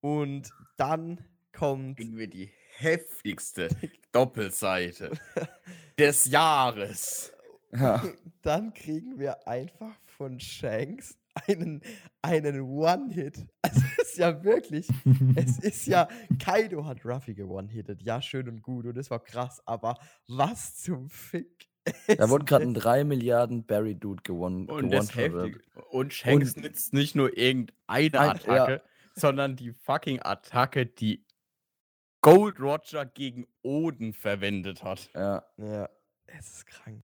[0.02, 1.98] Und dann kommt.
[1.98, 2.50] Kriegen wir die
[2.80, 3.68] heftigste
[4.12, 5.12] Doppelseite
[5.98, 7.32] des Jahres.
[7.72, 8.02] Ja.
[8.42, 11.16] Dann kriegen wir einfach von Shanks
[11.46, 11.82] einen,
[12.22, 13.46] einen One-Hit.
[13.62, 14.88] Also es ist ja wirklich,
[15.36, 16.08] es ist ja,
[16.42, 18.02] Kaido hat Ruffy gewonnen-hittet.
[18.02, 21.68] Ja, schön und gut und das war krass, aber was zum Fick?
[22.18, 22.82] Da wurde gerade ein das?
[22.82, 24.68] 3 Milliarden Barry Dude gewonnen.
[24.68, 25.10] Und das.
[25.90, 28.82] Und Shanks nützt nicht nur irgendeine Ein- Attacke,
[29.14, 31.24] sondern die fucking Attacke, die
[32.22, 35.10] Gold Roger gegen Oden verwendet hat.
[35.14, 35.44] Ja.
[35.56, 35.88] Ja,
[36.26, 37.02] es ist krank.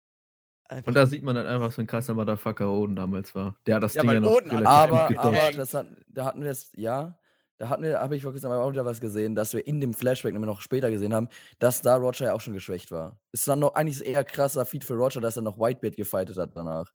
[0.68, 3.56] Einfach Und da sieht man dann einfach so ein krasser Motherfucker Oden damals war.
[3.66, 6.24] Der hat das Ja, Ding ja noch Oden relativ Aber, gut aber das hat, da
[6.24, 7.18] hatten wir es, ja,
[7.58, 9.94] da hatten wir, habe ich vor kurzem auch wieder was gesehen, dass wir in dem
[9.94, 13.20] Flashback immer noch später gesehen haben, dass da Roger ja auch schon geschwächt war.
[13.32, 16.56] Ist dann noch eigentlich eher krasser Feed für Roger, dass er noch Whitebeard gefightet hat
[16.56, 16.92] danach.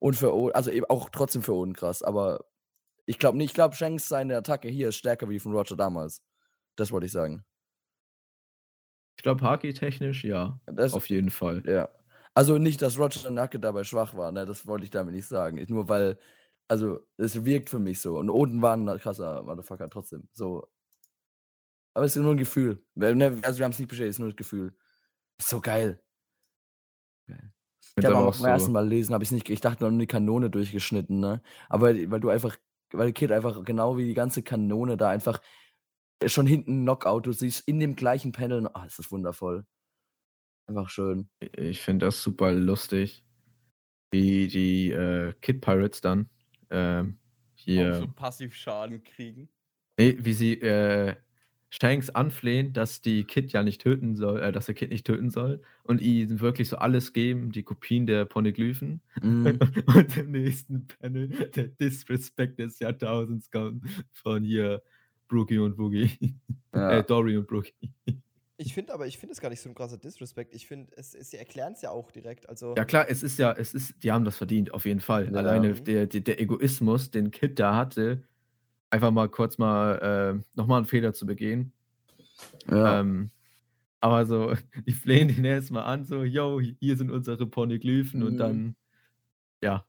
[0.00, 2.44] Und für Oden, also eben auch trotzdem für Oden krass, aber
[3.04, 5.76] ich glaube nicht, ich glaube, Shanks seine Attacke hier ist stärker wie die von Roger
[5.76, 6.22] damals.
[6.78, 7.44] Das wollte ich sagen.
[9.16, 10.60] Ich glaube, Haki-technisch, ja.
[10.66, 11.62] Das, Auf jeden Fall.
[11.66, 11.88] Ja.
[12.34, 14.46] Also nicht, dass Roger Nacke dabei schwach war, ne?
[14.46, 15.58] Das wollte ich damit nicht sagen.
[15.58, 16.18] Ich, nur weil,
[16.68, 18.16] also es wirkt für mich so.
[18.16, 20.28] Und Oden war ein krasser Motherfucker trotzdem.
[20.32, 20.68] So.
[21.94, 22.80] Aber es ist nur ein Gefühl.
[22.94, 24.72] Ne, also wir haben es nicht bestätigt, es ist nur das Gefühl.
[25.36, 26.00] Ist so geil.
[27.26, 27.52] geil.
[27.96, 30.48] Ich habe auch beim ersten Mal lesen, habe ich nicht, ich dachte nur eine Kanone
[30.48, 31.42] durchgeschnitten, ne?
[31.68, 32.56] Aber weil du einfach,
[32.92, 35.40] weil Kid einfach genau wie die ganze Kanone da einfach
[36.26, 39.64] schon hinten Knockout, du siehst in dem gleichen Panel, ah, oh, ist das wundervoll.
[40.66, 41.28] Einfach schön.
[41.56, 43.24] Ich finde das super lustig,
[44.10, 46.28] wie die äh, Kid Pirates dann
[46.70, 47.18] ähm,
[47.54, 47.94] hier.
[47.94, 49.48] Auch so Passivschaden kriegen.
[49.98, 51.16] Nee, wie sie äh,
[51.70, 55.30] Shanks anflehen, dass die Kid ja nicht töten soll, äh, dass der Kid nicht töten
[55.30, 59.02] soll und ihm wirklich so alles geben, die Kopien der Poneglyphen.
[59.22, 59.46] Mm.
[59.86, 64.82] und im nächsten Panel der Disrespect des Jahrtausends kommt von hier
[65.28, 66.10] Brookie und Boogie.
[66.74, 66.98] Ja.
[66.98, 67.72] äh, Dory und Brookie.
[68.60, 70.52] Ich finde aber, ich finde es gar nicht so ein krasser Disrespect.
[70.52, 72.48] Ich finde, es, es, sie erklären es ja auch direkt.
[72.48, 75.30] Also ja, klar, es ist ja, es ist, die haben das verdient, auf jeden Fall.
[75.32, 75.38] Ja.
[75.38, 78.24] Alleine der, der, der, Egoismus, den Kid da hatte,
[78.90, 81.72] einfach mal kurz mal äh, nochmal einen Fehler zu begehen.
[82.68, 83.00] Ja.
[83.00, 83.30] Ähm,
[84.00, 84.54] aber so,
[84.86, 88.26] die flehen den erstmal an, so, yo, hier sind unsere Poneglyphen mhm.
[88.26, 88.76] und dann,
[89.62, 89.84] ja.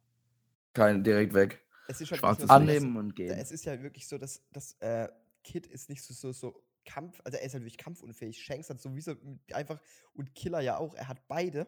[0.73, 1.65] Kein, direkt weg.
[1.87, 3.35] Es ist halt Schwarzes so, Annehmen und gehen.
[3.39, 5.07] Es ist ja wirklich so, dass, dass äh,
[5.43, 8.41] Kid ist nicht so, so, so Kampf, also er ist halt wirklich kampfunfähig.
[8.41, 9.15] Shanks hat sowieso
[9.53, 9.79] einfach
[10.13, 10.95] und Killer ja auch.
[10.95, 11.67] Er hat beide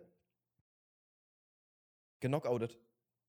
[2.19, 2.80] genockoutet.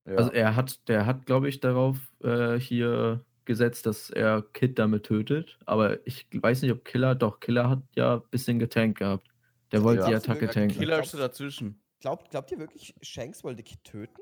[0.05, 0.15] Ja.
[0.15, 5.05] Also er hat, der hat, glaube ich, darauf äh, hier gesetzt, dass er Kid damit
[5.05, 5.59] tötet.
[5.65, 9.27] Aber ich weiß nicht, ob Killer, doch, Killer hat ja ein bisschen getankt gehabt.
[9.71, 10.07] Der wollte ja.
[10.09, 10.77] die Attacke tanken.
[10.77, 11.81] Killer ist dazwischen.
[11.99, 14.21] Glaubt, glaubt ihr wirklich, Shanks wollte Kid töten?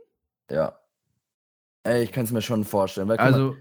[0.49, 0.79] Ja.
[1.83, 3.09] Ey, ich kann es mir schon vorstellen.
[3.11, 3.55] also,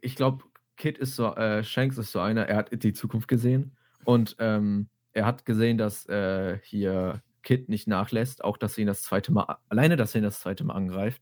[0.00, 0.44] ich glaube,
[0.80, 3.72] Kid ist so, äh, Shanks ist so einer, er hat die Zukunft gesehen
[4.04, 8.86] und ähm, er hat gesehen, dass äh, hier Kid nicht nachlässt, auch dass er ihn
[8.86, 11.20] das zweite Mal, alleine, dass er ihn das zweite Mal angreift,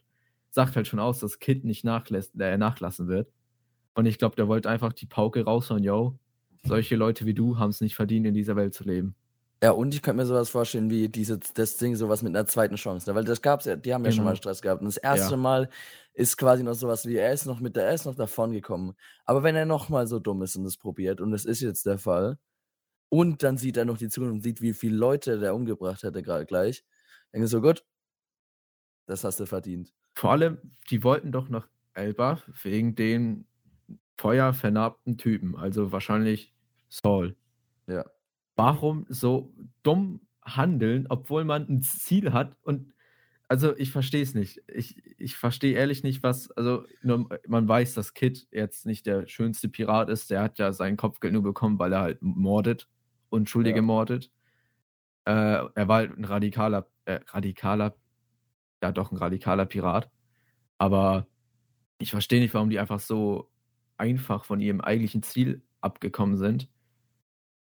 [0.51, 3.33] sagt halt schon aus, dass Kid nicht nachlässt, äh, nachlassen wird.
[3.95, 6.17] Und ich glaube, der wollte einfach die Pauke raushauen, yo,
[6.63, 9.17] solche Leute wie du haben es nicht verdient, in dieser Welt zu leben.
[9.61, 12.77] Ja, und ich könnte mir sowas vorstellen wie diese, das Ding, sowas mit einer zweiten
[12.77, 13.11] Chance.
[13.11, 13.17] Ne?
[13.17, 14.31] Weil das gab's ja, die haben ja schon genau.
[14.31, 14.83] mal Stress gehabt.
[14.83, 15.37] Und das erste ja.
[15.37, 15.69] Mal
[16.19, 18.95] ist quasi noch sowas wie, er ist noch mit der, er ist noch davon gekommen.
[19.25, 21.99] Aber wenn er nochmal so dumm ist und es probiert, und das ist jetzt der
[21.99, 22.39] Fall,
[23.09, 26.23] und dann sieht er noch die Zukunft und sieht, wie viele Leute der umgebracht hätte
[26.23, 26.85] gerade gleich,
[27.33, 27.85] denke ich so, gut,
[29.07, 29.95] das hast du verdient.
[30.15, 30.59] Vor allem,
[30.91, 33.47] die wollten doch nach Elba wegen den
[34.19, 36.53] feuervernarbten Typen, also wahrscheinlich
[36.89, 37.37] Saul.
[37.87, 38.05] Ja
[38.59, 39.55] warum so
[39.85, 42.93] dumm handeln, obwohl man ein Ziel hat und
[43.49, 44.63] also ich verstehe es nicht.
[44.69, 49.27] Ich, ich verstehe ehrlich nicht, was, also nur, man weiß, dass Kid jetzt nicht der
[49.27, 50.31] schönste Pirat ist.
[50.31, 52.89] Der hat ja sein Kopfgeld nur bekommen, weil er halt mordet,
[53.31, 53.83] Unschuldige ja.
[53.83, 54.31] mordet.
[55.25, 55.33] Äh,
[55.75, 57.97] er war halt ein radikaler, äh, radikaler,
[58.83, 60.11] ja doch ein radikaler Pirat.
[60.77, 61.27] Aber
[61.99, 63.51] ich verstehe nicht, warum die einfach so
[63.97, 66.69] einfach von ihrem eigentlichen Ziel abgekommen sind.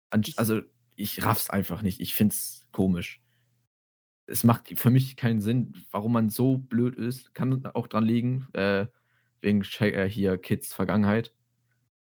[0.09, 0.61] also
[0.95, 2.01] ich raff's einfach nicht.
[2.01, 3.21] Ich find's komisch.
[4.27, 7.33] Es macht für mich keinen Sinn, warum man so blöd ist.
[7.33, 8.87] Kann auch dran liegen, äh,
[9.41, 11.33] wegen äh, hier Kids Vergangenheit.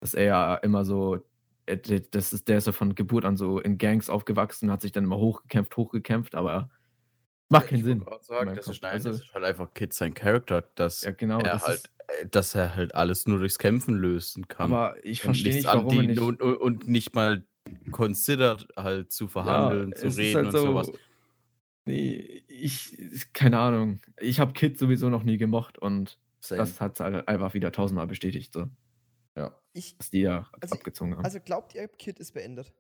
[0.01, 1.25] Dass er ja immer so,
[1.67, 1.79] äh,
[2.11, 5.05] das ist, der ist ja von Geburt an so in Gangs aufgewachsen, hat sich dann
[5.05, 6.71] immer hochgekämpft, hochgekämpft, aber
[7.49, 8.05] macht keinen Sinn.
[8.23, 11.39] Sagen, das, ist, nein, also, das ist halt einfach Kids sein Charakter, dass ja, genau,
[11.41, 14.73] er halt äh, dass er halt alles nur durchs Kämpfen lösen kann.
[14.73, 17.45] Aber ich verstehe nicht, warum nicht und, und, nicht mal
[17.93, 20.93] considered halt zu verhandeln, ja, zu reden halt und so, sowas.
[21.91, 24.01] Nee, ich, keine Ahnung.
[24.21, 26.61] Ich habe Kid sowieso noch nie gemocht und Same.
[26.61, 28.53] das hat halt einfach wieder tausendmal bestätigt.
[28.53, 28.69] So.
[29.37, 29.59] Ja.
[29.73, 31.25] Ich, dass die ja also, abgezogen haben.
[31.25, 32.73] Also glaubt ihr, Kid ist beendet?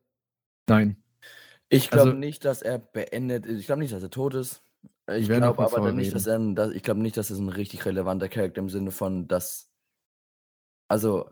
[0.68, 1.02] Nein.
[1.68, 3.58] Ich glaube also, nicht, dass er beendet ist.
[3.58, 4.62] Ich glaube nicht, dass er tot ist.
[5.08, 8.28] Ich glaube aber nicht, dass er, dass, ich glaube nicht, dass es ein richtig relevanter
[8.28, 9.72] Charakter im Sinne von, dass,
[10.86, 11.28] also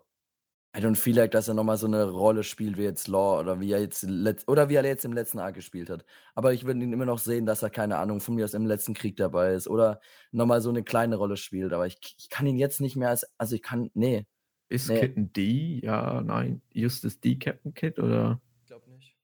[0.78, 3.58] I don't feel like, dass er nochmal so eine Rolle spielt wie jetzt Law oder
[3.58, 4.06] wie er jetzt
[4.46, 6.04] oder wie er jetzt im letzten Arc gespielt hat.
[6.36, 8.64] Aber ich würde ihn immer noch sehen, dass er, keine Ahnung, von mir aus im
[8.64, 10.00] letzten Krieg dabei ist oder
[10.30, 11.72] nochmal so eine kleine Rolle spielt.
[11.72, 14.24] Aber ich, ich kann ihn jetzt nicht mehr als, also ich kann, nee.
[14.68, 15.00] Ist nee.
[15.00, 15.80] Ein D?
[15.82, 16.62] Ja, nein.
[16.72, 18.40] Justus D Captain Kid oder?
[18.60, 19.16] Ich glaube nicht.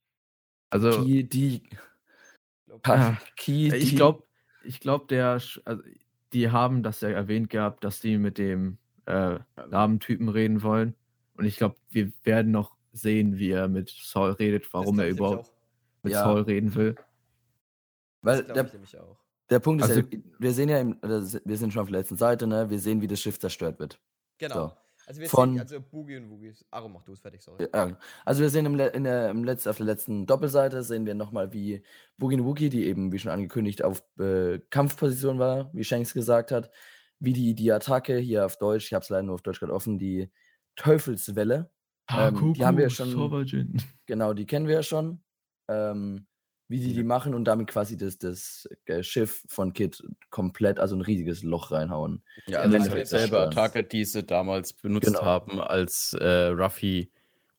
[0.70, 1.04] Also.
[1.04, 1.62] Key, D.
[2.82, 4.24] Ah, Key, ich glaube,
[4.64, 5.82] ich glaube, der, also,
[6.32, 9.38] die haben das ja erwähnt gehabt, dass die mit dem äh,
[9.68, 10.96] Namentypen reden wollen.
[11.36, 15.52] Und ich glaube, wir werden noch sehen, wie er mit Saul redet, warum er überhaupt
[16.02, 16.22] mit Ja.
[16.24, 16.94] Saul reden will.
[18.22, 19.18] Weil der, ich nämlich auch.
[19.50, 22.16] der Punkt ist Also- ja, wir sehen ja, im, wir sind schon auf der letzten
[22.16, 22.70] Seite, ne?
[22.70, 23.98] Wir sehen, wie das Schiff zerstört wird.
[24.38, 24.54] Genau.
[24.68, 24.72] So.
[25.06, 26.52] Also wir Von- sehen, also Boogie und Woogie.
[26.70, 27.68] Aro, mach du es fertig, sorry.
[27.74, 31.14] Ja, also wir sehen im, in der, im Letz-, auf der letzten Doppelseite sehen wir
[31.14, 31.82] nochmal, wie
[32.16, 36.70] Boogie Woogie, die eben, wie schon angekündigt, auf äh, Kampfposition war, wie Shanks gesagt hat,
[37.18, 39.74] wie die, die Attacke hier auf Deutsch, ich habe es leider nur auf Deutsch gerade
[39.74, 40.30] offen, die
[40.76, 41.70] Teufelswelle,
[42.10, 43.72] Ähm, die haben wir schon- Sauvagin.
[44.06, 45.22] genau, die kennen wir ja schon,
[45.68, 46.26] ähm,
[46.68, 50.96] wie die die machen und damit quasi das, das äh, Schiff von Kid komplett, also
[50.96, 52.22] ein riesiges Loch reinhauen.
[52.46, 53.48] Ja, also das ist zerstören.
[53.48, 55.22] Attacke, die sie damals benutzt Genau.
[55.22, 57.10] haben, als äh, Ruffy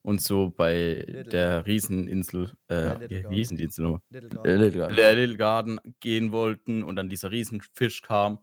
[0.01, 3.35] und so bei Little der Rieseninsel, Ja, äh, Little wie Garden.
[3.35, 4.01] hießen die Insel nochmal?
[4.11, 4.59] Little Äh, Garden.
[4.61, 4.95] Little Garden.
[4.95, 8.39] Der Little Garden gehen wollten und dann dieser Riesenfisch kam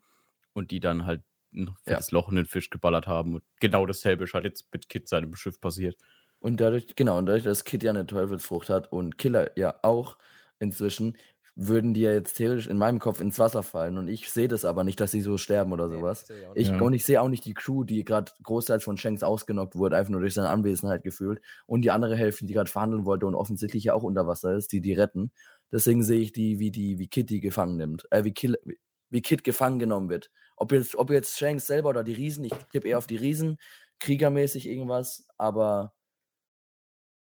[0.53, 1.23] und die dann halt
[1.55, 1.75] ein Ja.
[1.95, 3.35] fettes Loch in den Fisch geballert haben.
[3.35, 5.97] Und genau dasselbe ist halt jetzt mit Kid seinem Schiff passiert.
[6.41, 10.17] Und dadurch, genau, und dadurch, dass Kid ja eine Teufelsfrucht hat und Killer ja auch
[10.59, 11.17] inzwischen,
[11.55, 13.99] würden die ja jetzt theoretisch in meinem Kopf ins Wasser fallen.
[13.99, 16.27] Und ich sehe das aber nicht, dass sie so sterben oder sowas.
[16.27, 16.81] sehe ich Ja.
[16.81, 20.11] Und ich sehe auch nicht die Crew, die gerade großteils von Shanks ausgenockt wurde, einfach
[20.11, 21.43] nur durch seine Anwesenheit gefühlt.
[21.67, 24.73] Und die andere Hälfte, die gerade verhandeln wollte und offensichtlich ja auch unter Wasser ist,
[24.73, 25.31] die die retten.
[25.71, 28.07] Deswegen sehe ich die, wie die, wie Kid die gefangen nimmt.
[28.11, 28.79] Äh, wie, Kill, wie-
[29.11, 30.31] wie Kid gefangen genommen wird.
[30.63, 33.59] Ob jetzt, ob jetzt Shanks selber oder die Riesen, ich tippe eher auf die Riesen,
[33.99, 35.93] kriegermäßig irgendwas, aber.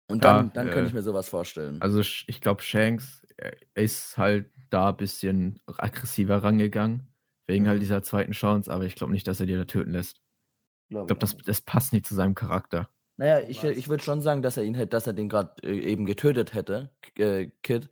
[0.10, 1.80] Und Ja, dann, dann könnte äh, ich mir sowas vorstellen.
[1.80, 7.08] Also ich glaube, Shanks äh, ist halt da ein bisschen aggressiver rangegangen,
[7.48, 7.70] wegen Mhm.
[7.70, 10.18] halt dieser zweiten Chance, aber ich glaube nicht, dass er die da töten lässt.
[10.90, 12.90] Glaub Ich glaube, das, das passt nicht zu seinem Charakter.
[13.18, 15.80] Naja, ich, ich würde schon sagen, dass er ihn hätte, dass er den gerade äh,
[15.80, 17.90] eben getötet hätte, äh, Kid.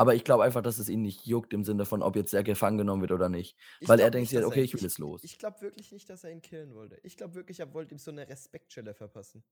[0.00, 2.42] Aber ich glaube einfach, dass es ihn nicht juckt im Sinne von, ob jetzt er
[2.42, 3.58] gefangen genommen wird oder nicht.
[3.80, 5.20] Ich Weil er denkt sich, dass okay, ich will jetzt los.
[5.22, 6.98] Ich glaube wirklich nicht, dass er ihn killen wollte.
[7.02, 9.44] Ich glaube wirklich, er wollte ihm so eine Respektschelle verpassen.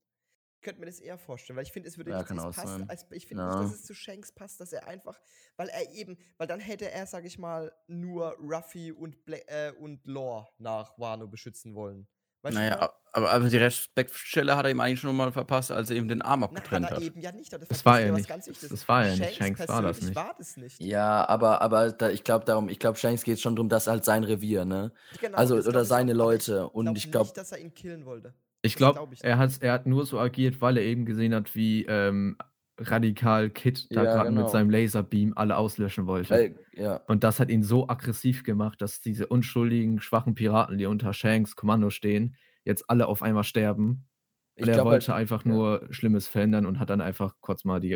[0.55, 2.89] Ich könnte mir das eher vorstellen, weil ich finde, es würde Ja, nicht, es passt,
[2.89, 3.49] als, ich finde Ja.
[3.49, 5.19] nicht, dass es zu Shanks passt, dass er einfach,
[5.55, 9.71] weil er eben, weil dann hätte er, sag ich mal, nur Ruffy und, Bla äh,
[9.79, 12.07] und Lore nach Wano beschützen wollen.
[12.41, 15.89] Weißt ich Naja, aber, aber die Respektstelle hat er ihm eigentlich schon mal verpasst, als
[15.89, 16.53] er ihm den Arm meine?
[16.53, 17.51] Na, abgetrennt hat er eben ja nicht.
[17.51, 18.29] Das vergisst war er nicht.
[18.29, 19.35] Das- das war er nicht.
[19.35, 20.15] Shanks war das nicht.
[20.15, 20.81] war das nicht.
[20.81, 24.05] Ja, aber, aber da, ich glaube darum, ich glaube, Shanks geht schon darum, dass halt
[24.05, 24.91] sein Revier, ne?
[25.19, 26.69] Genau, Also, das oder ich seine Leute.
[26.69, 28.33] Und glaub ich glaub- nicht, dass er ihn killen wollte.
[28.61, 31.05] Ich Das glaube, glaub ich er, hat, er hat nur so agiert, weil er eben
[31.05, 32.37] gesehen hat, wie ähm,
[32.79, 34.41] radikal Kid da Ja, gerade genau.
[34.41, 36.29] mit seinem Laserbeam alle auslöschen wollte.
[36.29, 40.85] Weil, ja, Und das hat ihn so aggressiv gemacht, dass diese unschuldigen, schwachen Piraten, die
[40.85, 44.07] unter Shanks Kommando stehen, jetzt alle auf einmal sterben.
[44.55, 45.51] ich Und er glaube wollte halt, einfach ja.
[45.51, 47.93] nur Schlimmes verhindern und hat dann einfach kurz mal die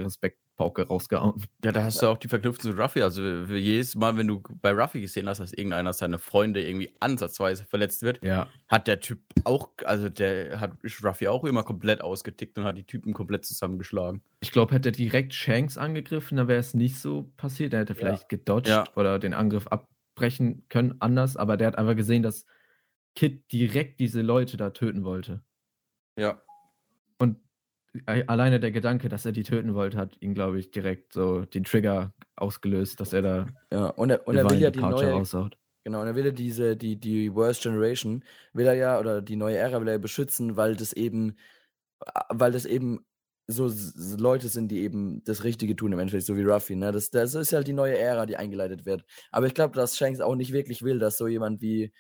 [0.54, 1.44] Respektpauke rausgehauen.
[1.64, 3.02] Ja, da hast du auch die Verknüpfung zu Ruffy.
[3.02, 7.66] Also jedes Mal, wenn du bei Ruffy gesehen hast, dass irgendeiner seiner Freunde irgendwie ansatzweise
[7.66, 10.74] verletzt wird, Ja, hat der Typ auch, also der hat
[11.04, 14.22] Ruffy auch immer komplett ausgetickt und hat die Typen komplett zusammengeschlagen.
[14.42, 17.74] ich glaube, hätte er direkt Shanks angegriffen, dann wäre es nicht so passiert.
[17.74, 18.00] Er hätte Ja.
[18.00, 18.84] vielleicht gedodged Ja.
[18.96, 22.46] oder den Angriff abbrechen können, anders, aber der hat einfach gesehen, dass
[23.16, 25.42] Kid direkt diese Leute da töten wollte.
[26.18, 26.42] Ja.
[28.06, 31.64] Alleine der Gedanke, dass er die töten wollte, hat ihn, glaube ich, direkt so den
[31.64, 33.88] Trigger ausgelöst, dass er da ja.
[33.88, 35.58] Und er, und er will ja die Departure neue, raushaut.
[35.84, 38.24] Genau, und er will ja diese, die, die Worst Generation,
[38.54, 41.38] will er ja, oder die neue Ära will er ja beschützen, weil das eben,
[42.02, 43.06] a- weil das eben
[43.48, 43.72] so
[44.18, 46.92] Leute sind, die eben das Richtige tun im Endeffekt, so wie Ruffy, ne?
[46.94, 49.06] Das, das ist halt die neue Ära, die eingeleitet wird.
[49.32, 51.94] Aber ich glaube, dass Shanks auch nicht wirklich will, dass so jemand wie,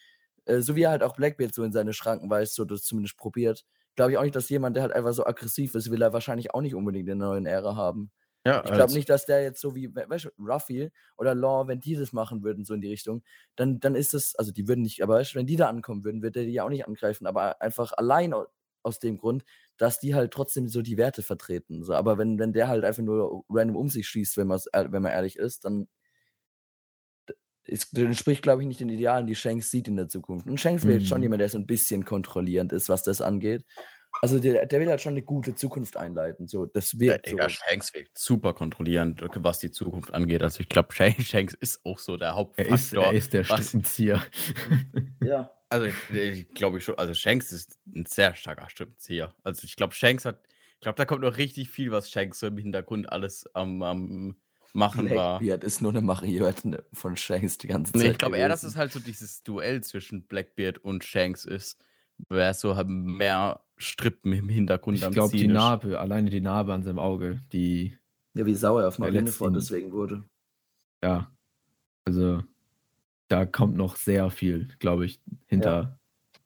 [0.45, 3.17] äh, so wie er halt auch Blackbeard so in seine Schranken weist, so das zumindest
[3.17, 3.65] probiert,
[3.95, 6.53] glaube ich auch nicht, dass jemand, der halt einfach so aggressiv ist, will er wahrscheinlich
[6.53, 8.11] auch nicht unbedingt in der neuen Ära haben.
[8.45, 11.67] Ja, Ich glaube nicht, dass der jetzt so wie, we- weißt du, Ruffy oder Law,
[11.67, 13.23] wenn die das machen würden, so in die Richtung,
[13.57, 16.03] dann, dann ist es, also die würden nicht, aber weißt du, wenn die da ankommen
[16.05, 18.47] würden, würde der die ja auch nicht angreifen, aber einfach allein au-
[18.83, 19.43] aus dem Grund,
[19.77, 21.83] dass die halt trotzdem so die Werte vertreten.
[21.83, 25.01] So, aber wenn, wenn der halt einfach nur random um sich schießt, wenn, ehr- wenn
[25.03, 25.87] man ehrlich ist, dann
[27.67, 30.47] das entspricht, glaube ich, nicht den Idealen, die Shanks sieht in der Zukunft.
[30.47, 31.23] Und Shanks will jetzt schon Mhm.
[31.23, 33.63] jemand, der so ein bisschen kontrollierend ist, was das angeht.
[34.21, 36.47] Also der, der will halt schon eine gute Zukunft einleiten.
[36.47, 37.31] So, das Ja, wird so.
[37.31, 40.43] Digga, Shanks wirkt super kontrollierend, was die Zukunft angeht.
[40.43, 40.89] Also ich glaube,
[41.19, 42.73] Shanks ist auch so der Er Hauptfaktor.
[42.75, 44.23] ist, er ist der Strippenzieher.
[45.23, 45.51] Ja.
[45.69, 49.33] Also ich, ich glaube ich schon, also Shanks ist ein sehr starker Strippenzieher.
[49.43, 50.41] Also ich glaube, Shanks hat,
[50.75, 54.35] ich glaube, da kommt noch richtig viel, was Shanks so im Hintergrund alles am, am
[54.73, 55.39] machen war.
[55.39, 58.01] Blackbeard ist nur eine Marionette von Shanks die ganze Zeit.
[58.01, 61.79] Nee, ich glaube eher, dass es halt so dieses Duell zwischen Blackbeard und Shanks ist.
[62.29, 65.47] Wer so halt mehr Strippen im Hintergrund Ich glaube, die.
[65.47, 67.97] Narbe, alleine die Narbe an seinem Auge, die,
[68.33, 70.23] Ja, wie sauer er auf Der Marineford deswegen wurde.
[71.03, 71.31] ja,
[72.05, 72.43] also
[73.29, 75.99] da kommt noch sehr viel, glaube ich, hinter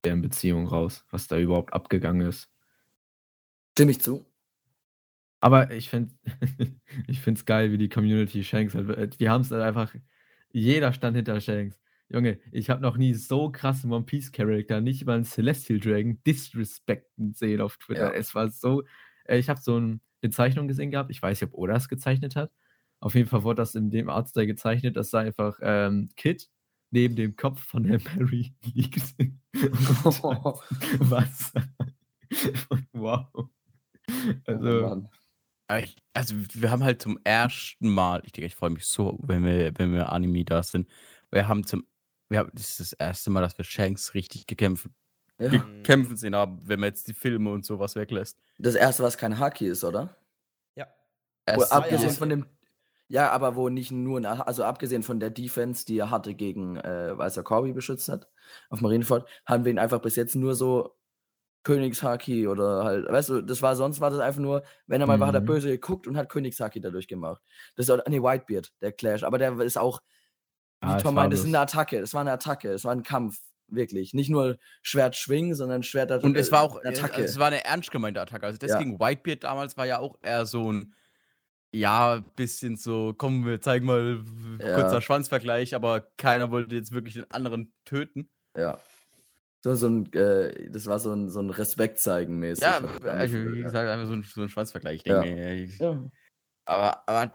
[0.03, 2.49] deren Beziehung raus, was da überhaupt abgegangen ist.
[3.73, 4.25] Stimme ich zu.
[5.43, 6.13] Aber ich finde
[7.07, 9.93] ich finde es geil, wie die Community Shanks halt äh, wir haben es halt einfach
[10.51, 11.79] jeder stand hinter Shanks.
[12.09, 16.21] Junge, ich habe noch nie so krassen One Piece Charakter, nicht mal einen Celestial Dragon
[16.25, 18.13] disrespekten sehen auf Twitter.
[18.13, 18.13] Ja.
[18.13, 18.83] Es war so
[19.25, 21.89] äh, ich habe so 'n 'ne Zeichnung gesehen gehabt, ich weiß nicht, ob Oda es
[21.89, 22.51] gezeichnet hat.
[22.99, 26.49] Auf jeden Fall wurde das in dem Artstyle gezeichnet, dass da einfach, ähm, Kid
[26.89, 29.15] neben dem Kopf von der Mary liegt.
[29.19, 29.39] Und
[30.99, 31.51] was?
[32.93, 33.49] wow.
[34.51, 35.09] Oh Also Mann.
[35.75, 39.43] Ich, also wir haben halt zum ersten Mal, ich denke, ich freue mich so, wenn
[39.43, 40.87] wir, wenn wir Anime da sind.
[41.29, 41.85] Wir haben zum,
[42.29, 44.87] wir haben, das ist das erste Mal, dass wir Shanks richtig gekämpft,
[45.39, 45.49] Ja.
[45.49, 48.39] Gekämpfen sehen haben, wenn man jetzt die Filme und sowas weglässt.
[48.57, 50.15] Das erste, was kein Haki ist, oder?
[50.75, 50.87] Ja.
[51.53, 52.15] Wo, abgesehen ja.
[52.15, 52.45] von dem.
[53.09, 57.17] Ja, aber wo nicht nur, also abgesehen von der Defense, die er hatte gegen, äh,
[57.17, 58.27] weil er Corby beschützt hat,
[58.69, 60.96] auf Marineford, haben wir ihn einfach bis jetzt nur so
[61.67, 65.19] Königshaki oder halt, weißt du, das war, sonst war das einfach nur, wenn er mal
[65.19, 65.45] war, hat er Mhm.
[65.45, 67.41] böse geguckt und hat Königshaki dadurch gemacht.
[67.75, 70.01] Das ist auch, nee, Whitebeard, der Clash, aber der ist auch,
[70.81, 73.03] wie Ah, Tom meint, das ist eine Attacke, das war eine Attacke, es war ein
[73.03, 74.13] Kampf, wirklich.
[74.13, 77.15] Nicht nur Schwert schwingen, sondern Schwert Und es war auch, eine äh, Attacke.
[77.15, 78.45] also es war eine ernst gemeinte Attacke.
[78.45, 78.79] Also das Ja.
[78.79, 80.93] Whitebeard damals war ja auch eher so ein,
[81.73, 84.23] ja, bisschen so, komm, wir zeigen mal
[84.61, 84.73] Ja.
[84.75, 88.29] kurzer Schwanzvergleich, aber keiner wollte jetzt wirklich den anderen töten.
[88.55, 88.79] Ja.
[89.67, 92.63] So, so ein, äh, das war so ein, so ein Respekt zeigen mäßig.
[92.63, 95.01] Ja, also, wie gesagt, einfach so ein, so ein Schwanzvergleich.
[95.01, 95.21] Ich Ja.
[95.21, 96.03] denke, ja, ich- Ja.
[96.65, 97.33] aber, aber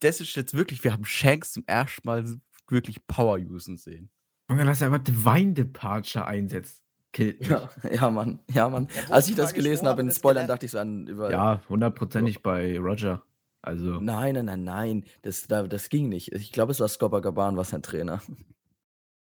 [0.00, 2.24] das ist jetzt wirklich, wir haben Shanks zum ersten Mal
[2.68, 4.10] wirklich Power-Usen sehen.
[4.50, 6.26] Junge, dass er einfach Divine Departure.
[7.12, 7.48] Killt mich.
[7.48, 8.40] Ja, ja, Mann.
[8.52, 8.88] Ja, Mann.
[8.94, 11.30] Ja, Als ich das gelesen habe in das Spoilern, dachte ich so an über.
[11.30, 13.22] Ja, hundertprozentig bei Roger.
[13.62, 15.04] Also, Nein, nein, nein, nein.
[15.22, 16.32] Das, da, das ging nicht.
[16.32, 18.22] Ich glaube, es war Scopper Gaban, was sein Trainer.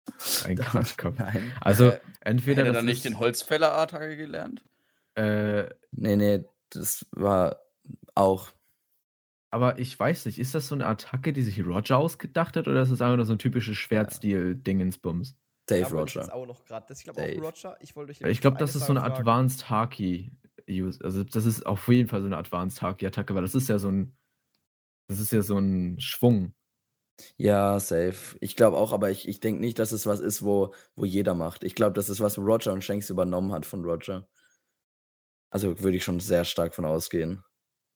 [0.45, 0.57] ein
[0.97, 1.15] komm.
[1.17, 1.51] Nein.
[1.61, 4.63] Also, Äh, entweder Hätte er das dann nicht den Holzfäller-Attacke gelernt?
[5.15, 7.59] äh, Nee, nee, das war
[8.15, 8.51] auch.
[9.51, 12.81] aber ich weiß nicht, ist das so eine Attacke, die sich Roger ausgedacht hat, oder
[12.81, 15.35] ist das einfach nur so ein typisches Schwertstil-Dingensbums?
[15.67, 16.21] Dave ich Roger.
[16.21, 16.89] jetzt auch noch grad.
[16.89, 17.41] Das- Ich glaube auch Dave.
[17.41, 17.77] Roger.
[17.79, 17.95] Ich
[18.25, 19.03] Ich glaube, das ist so eine.
[19.03, 20.31] Advanced Haki.
[20.69, 20.99] Use.
[21.03, 23.89] Also, das ist auf jeden Fall so eine Advanced Haki-Attacke, weil das ist ja so
[23.89, 24.15] ein.
[25.07, 26.53] Das ist ja so ein Schwung.
[27.37, 28.37] Ja, safe.
[28.41, 31.35] Ich glaube auch, aber ich, ich denke nicht, dass es was ist, wo, wo jeder
[31.35, 31.63] macht.
[31.63, 34.27] Ich glaube, das ist was, wo Roger und Shanks übernommen hat von Roger.
[35.51, 37.43] Also würde ich schon sehr stark von ausgehen.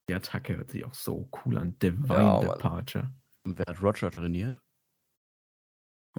[0.09, 1.77] Die Attacke hört sich auch so cool an.
[1.79, 2.39] Divine Ja.
[2.39, 3.11] Departure.
[3.43, 4.59] Und wer hat Roger trainiert?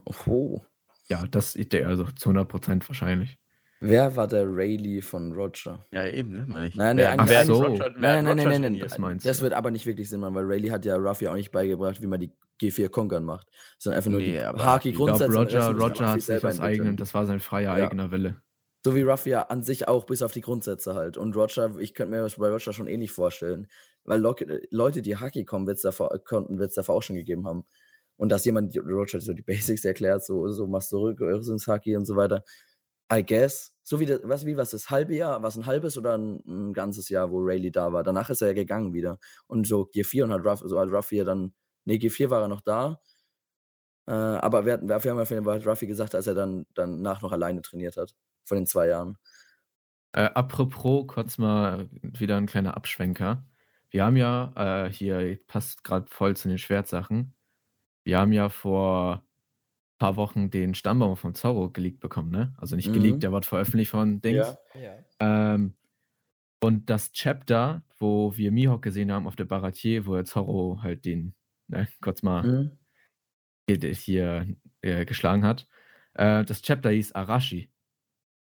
[0.04, 0.64] Oh.
[1.08, 3.38] Ja, das ist der, also zu 100% wahrscheinlich.
[3.80, 5.86] Wer war der Rayleigh von Roger?
[5.92, 6.44] Ja, eben, ne?
[6.48, 6.74] meine ich.
[6.74, 7.62] Nein, Wer- eigentlich- wer Ach hat so.
[7.62, 8.78] Roger- Nein, nein, nein, nein, nein.
[8.80, 9.44] Das meinst Das du.
[9.44, 12.06] wird aber nicht wirklich Sinn machen, weil Rayleigh hat ja Ruffy auch nicht beigebracht, wie
[12.06, 13.46] man die G4 konkern macht,
[13.78, 15.38] sondern einfach nur Nee, die aber Haki Ich glaube, Grundsätze.
[15.38, 16.60] und den Roger, Roger hat sich entwickeln.
[16.60, 17.86] eigenem, das war sein freier Ja.
[17.86, 18.42] eigener Wille.
[18.84, 21.16] So wie Ruffy ja an sich auch, bis auf die Grundsätze halt.
[21.16, 23.68] Und Roger, ich könnte mir das bei Roger schon ähnlich vorstellen.
[24.04, 24.20] Weil
[24.70, 27.64] Leute, die Haki kommen, wird's davor, konnten, wird es davor auch schon gegeben haben.
[28.16, 32.16] Und dass jemand Roger so die Basics erklärt, so, so machst du Rückwärtshaki und so
[32.16, 32.42] weiter.
[33.12, 33.72] I guess.
[33.82, 36.72] So wie das, was, wie was das halbe Jahr, was ein halbes oder ein, ein
[36.74, 38.02] ganzes Jahr, wo Rayleigh da war.
[38.02, 39.18] Danach ist er ja gegangen wieder.
[39.46, 41.54] Und so G4 und hat Ruffy, so hat Ruffy ja dann,
[41.84, 43.00] nee, G4 war er noch da.
[44.06, 47.32] Äh, aber wir, hatten, wir haben für hat Ruffy gesagt, als er dann danach noch
[47.32, 48.14] alleine trainiert hat.
[48.44, 49.18] Von den zwei Jahren.
[50.12, 53.44] Äh, apropos, kurz mal wieder ein kleiner Abschwenker.
[53.90, 57.34] Wir haben ja äh, hier, passt gerade voll zu den Schwertsachen.
[58.04, 59.27] Wir haben ja vor
[59.98, 62.54] paar Wochen den Stammbaum von Zorro geleakt bekommen, ne?
[62.58, 62.92] Also nicht Mhm.
[62.94, 64.56] geleakt, der wird veröffentlicht von Dings.
[64.74, 64.98] Ja.
[65.20, 65.74] Ähm,
[66.60, 71.04] und das Chapter, wo wir Mihawk gesehen haben auf der Baratier, wo er Zorro halt
[71.04, 71.34] den,
[71.68, 72.78] ne, kurz mal Mhm.
[73.68, 75.66] hier, hier äh, geschlagen hat.
[76.14, 77.70] Äh, das Chapter hieß Arashi.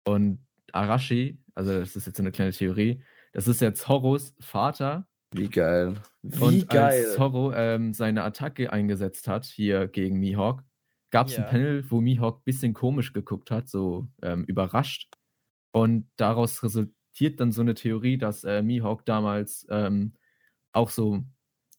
[0.05, 5.07] Und Arashi, also das ist jetzt so eine kleine Theorie, das ist ja Zorros Vater.
[5.32, 5.95] Wie geil.
[6.22, 7.05] Wie und geil.
[7.05, 10.64] als Zorro ähm, seine Attacke eingesetzt hat, hier gegen Mihawk,
[11.11, 11.45] gab es Ja.
[11.45, 15.09] ein Panel, wo Mihawk ein bisschen komisch geguckt hat, so ähm, überrascht.
[15.73, 20.15] Und daraus resultiert dann so eine Theorie, dass äh, Mihawk damals ähm,
[20.73, 21.25] auch so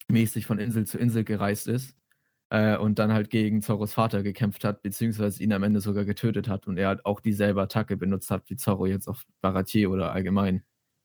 [0.09, 1.95] mäßig von Insel zu Insel gereist ist
[2.49, 6.47] äh, und dann halt gegen Zorros Vater gekämpft hat, beziehungsweise ihn am Ende sogar getötet
[6.49, 10.11] hat und er halt auch dieselbe Attacke benutzt hat wie Zorro jetzt auf Baratier oder
[10.13, 10.63] allgemein.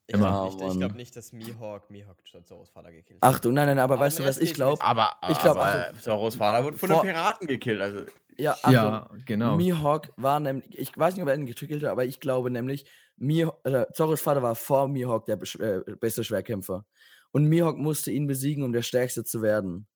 [0.09, 0.29] Ich Immer.
[0.31, 0.79] glaube nicht, ich Mann.
[0.79, 3.45] glaub nicht, dass Mihawk Mihawk Zorros Vater gekillt Ach hat.
[3.45, 4.81] du, nein, nein, aber Aber weißt du, was ich glaube?
[4.83, 7.81] Aber, Ich glaub, aber also- Zorros Vater wurde von Vor- den Piraten gekillt.
[7.81, 8.01] Also,
[8.39, 9.57] Ja, Achtung, Ja, genau.
[9.57, 12.85] Mihawk war nämlich, ich weiß nicht, ob er ihn getriggert hat, aber ich glaube nämlich,
[13.17, 16.85] Mihawk, äh, Zorros Vater war vor Mihawk der äh, beste Schwerkämpfer.
[17.33, 19.87] Und Mihawk musste ihn besiegen, um der Stärkste zu werden.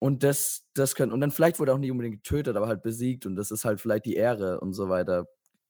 [0.00, 2.82] Und das, das können, und dann vielleicht wurde er auch nicht unbedingt getötet, aber halt
[2.82, 3.24] besiegt.
[3.26, 5.26] Und das ist halt vielleicht die Ehre und so weiter.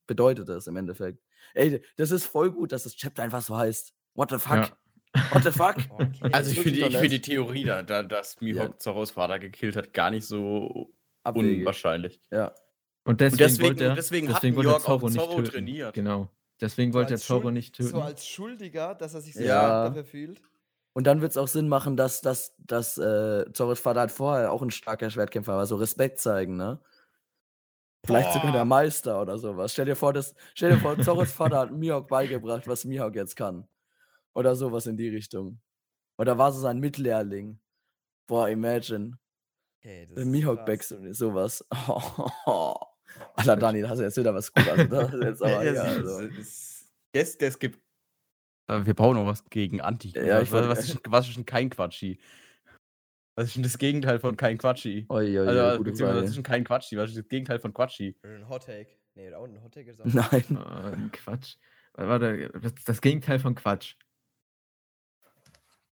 [0.06, 1.18] Bedeutet das im Endeffekt.
[1.54, 3.92] Ey, das ist voll gut, dass das Chapter einfach so heißt.
[4.14, 4.56] What the fuck?
[4.56, 4.68] Ja.
[5.30, 5.76] What the fuck?
[5.90, 6.30] Okay.
[6.32, 7.22] Also ich finde, die nett.
[7.24, 10.92] Theorie, da, da, dass Mihawk Zorros Vater gekillt hat, gar nicht so
[11.22, 11.60] Abwegig.
[11.60, 12.20] unwahrscheinlich.
[12.32, 12.52] Ja.
[13.04, 15.36] Und deswegen, deswegen- wollte er, und deswegen hat deswegen wollte er Zorro auch nicht Zorro
[15.36, 15.50] töten.
[15.50, 15.94] trainiert.
[15.94, 16.30] Genau.
[16.60, 17.90] Deswegen So wollte er als Zorro Schuld- nicht töten.
[17.90, 19.46] So als Schuldiger, dass er sich so Ja.
[19.60, 20.40] stark dafür fühlt.
[20.94, 24.52] Und dann wird es auch Sinn machen, dass, dass, dass äh, Zorros Vater halt vorher
[24.52, 26.80] auch ein starker Schwertkämpfer war, so Respekt zeigen, ne?
[28.04, 28.58] Vielleicht sogar Boah.
[28.58, 29.72] der Meister oder sowas.
[29.72, 33.34] Stell dir vor, das, stell dir vor, Zorros Vater hat Mihawk beigebracht, was Mihawk jetzt
[33.36, 33.66] kann.
[34.34, 35.60] Oder sowas in die Richtung.
[36.18, 37.58] Oder war so sein Mitlehrling.
[38.26, 39.18] Boah, imagine.
[39.78, 41.64] Okay, das Mihawk und sowas.
[43.36, 44.66] Alter, Dani, da hast du jetzt wieder was gut.
[44.68, 46.28] Also, das ist jetzt aber, ja, also.
[47.12, 47.80] das, das gibt.
[48.66, 50.08] Aber wir brauchen noch was gegen Anti.
[50.14, 52.18] Ja, ich was, wollte- was, ist, was ist denn kein Quatschi?
[53.36, 55.06] Was ist denn das Gegenteil von kein Quatschi?
[55.08, 56.26] Oi, oi, oi, Also, gute beziehungsweise, was Frage.
[56.28, 56.96] ist denn kein Quatschi?
[56.96, 58.16] Was ist das Gegenteil von Quatschi?
[58.22, 58.90] Ein Hot Take.
[59.16, 60.04] Nee, auch ein Hot Take ist auch.
[60.32, 60.56] Nein.
[60.56, 61.56] Ah, Quatsch.
[61.94, 63.96] Warte, das, das Gegenteil von Quatsch.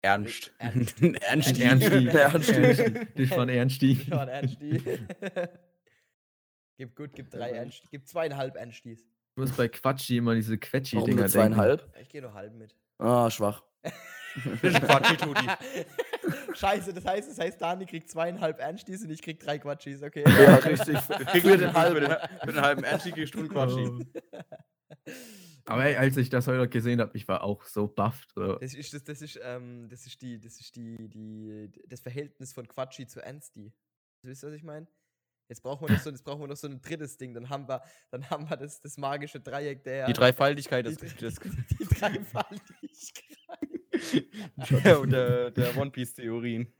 [0.01, 0.53] Ernst.
[0.59, 1.01] Ernst.
[1.01, 1.59] Ernst.
[1.59, 1.61] Ernsti.
[1.63, 2.07] Ernsti.
[2.53, 3.07] Ernsti.
[3.15, 3.93] Das war ein Ernsti.
[4.07, 4.83] Ja, ein Ernsti.
[6.77, 7.88] gib gut, gib drei Ernsti.
[7.91, 8.99] Gib zweieinhalb Ernstis.
[9.01, 11.29] Ich muss bei Quatschi immer diese Quetschi-Dinger nur denken.
[11.31, 11.93] zweieinhalb?
[12.01, 12.75] Ich gehe nur halb mit.
[12.99, 13.63] Ah, schwach.
[14.61, 15.47] Das ist ein Quatschi, Tuti.
[16.55, 20.23] Scheiße, das heißt, das heißt, Dani kriegt zweieinhalb Ernstis und ich krieg drei Quatschis, okay?
[20.25, 20.97] Ja, richtig.
[20.99, 22.05] Für den halben,
[22.43, 23.88] für den, halben Ernst kriegst du einen Quatschi.
[23.88, 23.99] Oh.
[25.65, 28.31] Aber ey, als ich das heute gesehen habe, ich war auch so bufft.
[28.36, 28.55] So.
[28.57, 32.53] Das ist, das, das ist, ähm, das ist die, das ist die, die, das Verhältnis
[32.53, 33.73] von Quatschi zu Ernsti.
[34.21, 34.88] Wisst ihr, was ich meine?
[35.47, 37.33] Jetzt brauchen wir noch so, jetzt brauchen wir noch so ein drittes Ding.
[37.33, 40.07] Dann haben wir, dann haben wir das, das magische Dreieck der.
[40.07, 41.36] Die Dreifaltigkeit die, des,
[41.79, 43.34] die Dreifaltigkeit.
[44.84, 46.72] der, der, der One Piece Theorien.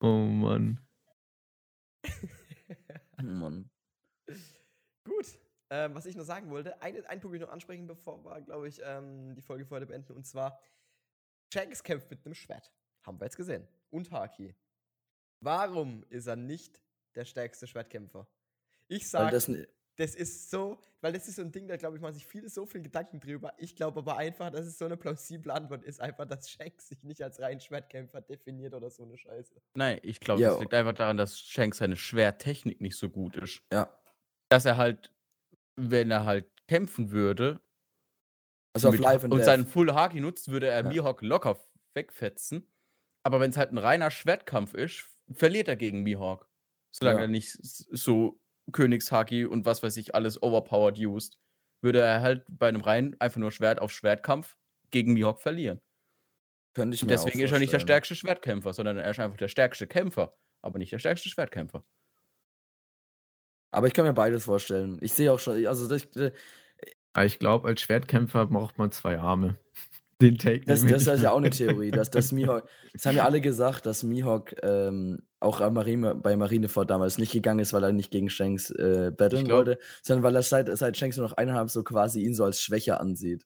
[0.00, 0.78] Oh Mann.
[3.18, 3.70] Oh Mann.
[5.04, 5.38] Gut.
[5.70, 8.40] Ähm, was ich noch sagen wollte, ein, einen Punkt will ich noch ansprechen, bevor wir,
[8.42, 10.12] glaube ich, ähm, die Folge für heute beenden.
[10.12, 10.60] Und zwar,
[11.52, 12.72] Shanks kämpft mit einem Schwert.
[13.06, 13.66] Haben wir jetzt gesehen.
[13.90, 14.54] Und Haki.
[15.40, 16.80] Warum ist er nicht
[17.14, 18.28] der stärkste Schwertkämpfer?
[18.88, 19.66] Ich sage,
[19.96, 22.48] das, ist so, weil das ist so ein Ding, da glaube ich, machen sich viele
[22.48, 23.52] so viel Gedanken drüber.
[23.58, 27.02] Ich glaube aber einfach, dass es so eine plausible Antwort ist, einfach, dass Shanks sich
[27.04, 29.60] nicht als rein Schwertkämpfer definiert oder so eine Scheiße.
[29.74, 33.62] Nein, ich glaube, das liegt einfach daran, dass Shanks seine Schwerttechnik nicht so gut ist.
[33.72, 33.92] ja.
[34.48, 35.10] Dass er halt,
[35.76, 37.60] wenn er halt kämpfen würde
[38.74, 39.44] Also auf mit- und Death.
[39.44, 40.88] seinen Full Haki nutzt, würde er Ja.
[40.88, 41.58] Mihawk locker
[41.94, 42.66] wegfetzen.
[43.24, 46.48] Aber wenn es halt ein reiner Schwertkampf ist, verliert er gegen Mihawk.
[46.94, 47.24] Solange Ja.
[47.24, 51.38] er nicht so Königshaki und was weiß ich alles overpowered used,
[51.82, 54.56] würde er halt bei einem reinen, einfach nur Schwert auf Schwertkampf
[54.90, 55.80] gegen Mihawk verlieren.
[56.74, 59.18] Könnte ich Und mir deswegen auch ist er nicht der stärkste Schwertkämpfer, sondern er ist
[59.18, 61.84] einfach der stärkste Kämpfer, aber nicht der stärkste Schwertkämpfer.
[63.72, 64.98] Aber ich kann mir beides vorstellen.
[65.00, 66.32] Ich sehe auch schon, also das, äh,
[67.24, 69.58] ich glaube, als Schwertkämpfer braucht man zwei Arme.
[70.22, 73.24] Den Take das, das ist ja auch eine Theorie, dass, dass Mihawk, das haben ja
[73.24, 77.82] alle gesagt, dass Mihawk ähm, auch am Marine, bei Marineford damals nicht gegangen ist, weil
[77.82, 81.36] er nicht gegen Shanks äh, battlen wollte, sondern weil er seit, seit Shanks nur noch
[81.36, 83.44] einen hat, so quasi ihn so als schwächer ansieht.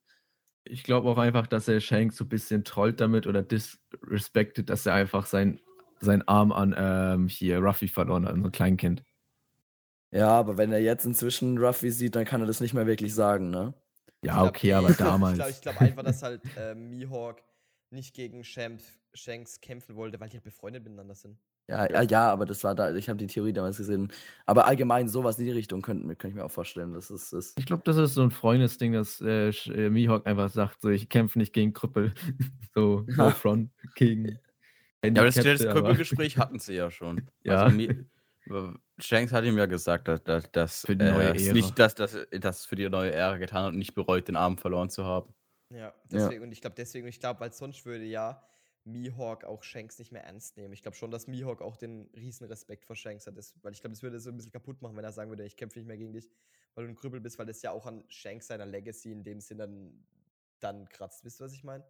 [0.64, 4.84] Ich glaube auch einfach, dass er Shanks so ein bisschen trollt damit oder disrespected, dass
[4.84, 5.60] er einfach sein,
[6.00, 9.02] seinen Arm an ähm, hier Ruffy verloren hat, an so ein Kleinkind.
[10.10, 13.14] Ja, aber wenn er jetzt inzwischen Ruffy sieht, dann kann er das nicht mehr wirklich
[13.14, 13.72] sagen, ne?
[14.26, 15.32] Ja, glaub- okay, aber damals.
[15.32, 17.42] Ich glaube ich glaub einfach, dass halt äh, Mihawk
[17.90, 18.80] nicht gegen Shamp,
[19.14, 21.38] Shanks kämpfen wollte, weil die halt befreundet miteinander sind.
[21.68, 24.12] Ja, ja, ja, aber das war da, ich habe die Theorie damals gesehen.
[24.44, 26.92] Aber allgemein sowas in die Richtung könnte, könnte ich mir auch vorstellen.
[26.92, 30.48] Das ist, das Ich glaube, das ist so ein Freundesding, dass äh, äh, Mihawk einfach
[30.48, 32.14] sagt, so ich kämpfe nicht gegen Krüppel.
[32.74, 34.38] so, no front gegen.
[35.04, 37.28] Ja, aber das, das Krüppelgespräch hatten sie ja schon.
[37.42, 37.64] Ja.
[37.64, 37.76] Also,
[38.98, 41.52] Shanks hat ihm ja gesagt, dass, dass, dass Für die neue er es Ära.
[41.52, 44.56] nicht, dass, dass, das für die neue Ära getan hat und nicht bereut, den Arm
[44.58, 45.34] verloren zu haben.
[45.70, 48.42] Ja, deswegen, und ich glaube deswegen, ich glaube, weil sonst würde ja
[48.84, 50.72] Mihawk auch Shanks nicht mehr ernst nehmen.
[50.72, 53.80] Ich glaube schon, dass Mihawk auch den riesen Respekt vor Shanks hat, das, weil ich
[53.80, 55.88] glaube, das würde so ein bisschen kaputt machen, wenn er sagen würde, ich kämpfe nicht
[55.88, 56.30] mehr gegen dich,
[56.74, 59.40] weil du ein Krüppel bist, weil das ja auch an Shanks seiner Legacy in dem
[59.40, 60.06] Sinn dann,
[60.60, 61.24] dann kratzt.
[61.24, 61.84] Wisst ihr, was ich meine?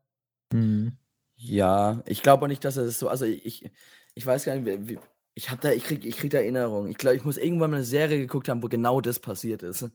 [0.55, 0.97] Mhm.
[1.39, 3.09] Ja, ich glaube auch nicht, dass er das so.
[3.11, 3.71] Also ich,
[4.15, 4.99] ich weiß gar nicht, wie, wie-
[5.37, 6.91] ich habe da, ich krieg, ich krieg da Erinnerungen.
[6.91, 9.89] Ich glaube, ich muss irgendwann mal eine Serie geguckt haben, wo genau das passiert ist.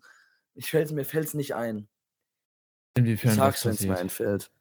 [0.53, 1.89] Ich fäll's, mir fällt es nicht ein.
[2.93, 4.51] Inwiefern Ich sag's, wenn es mir einfällt.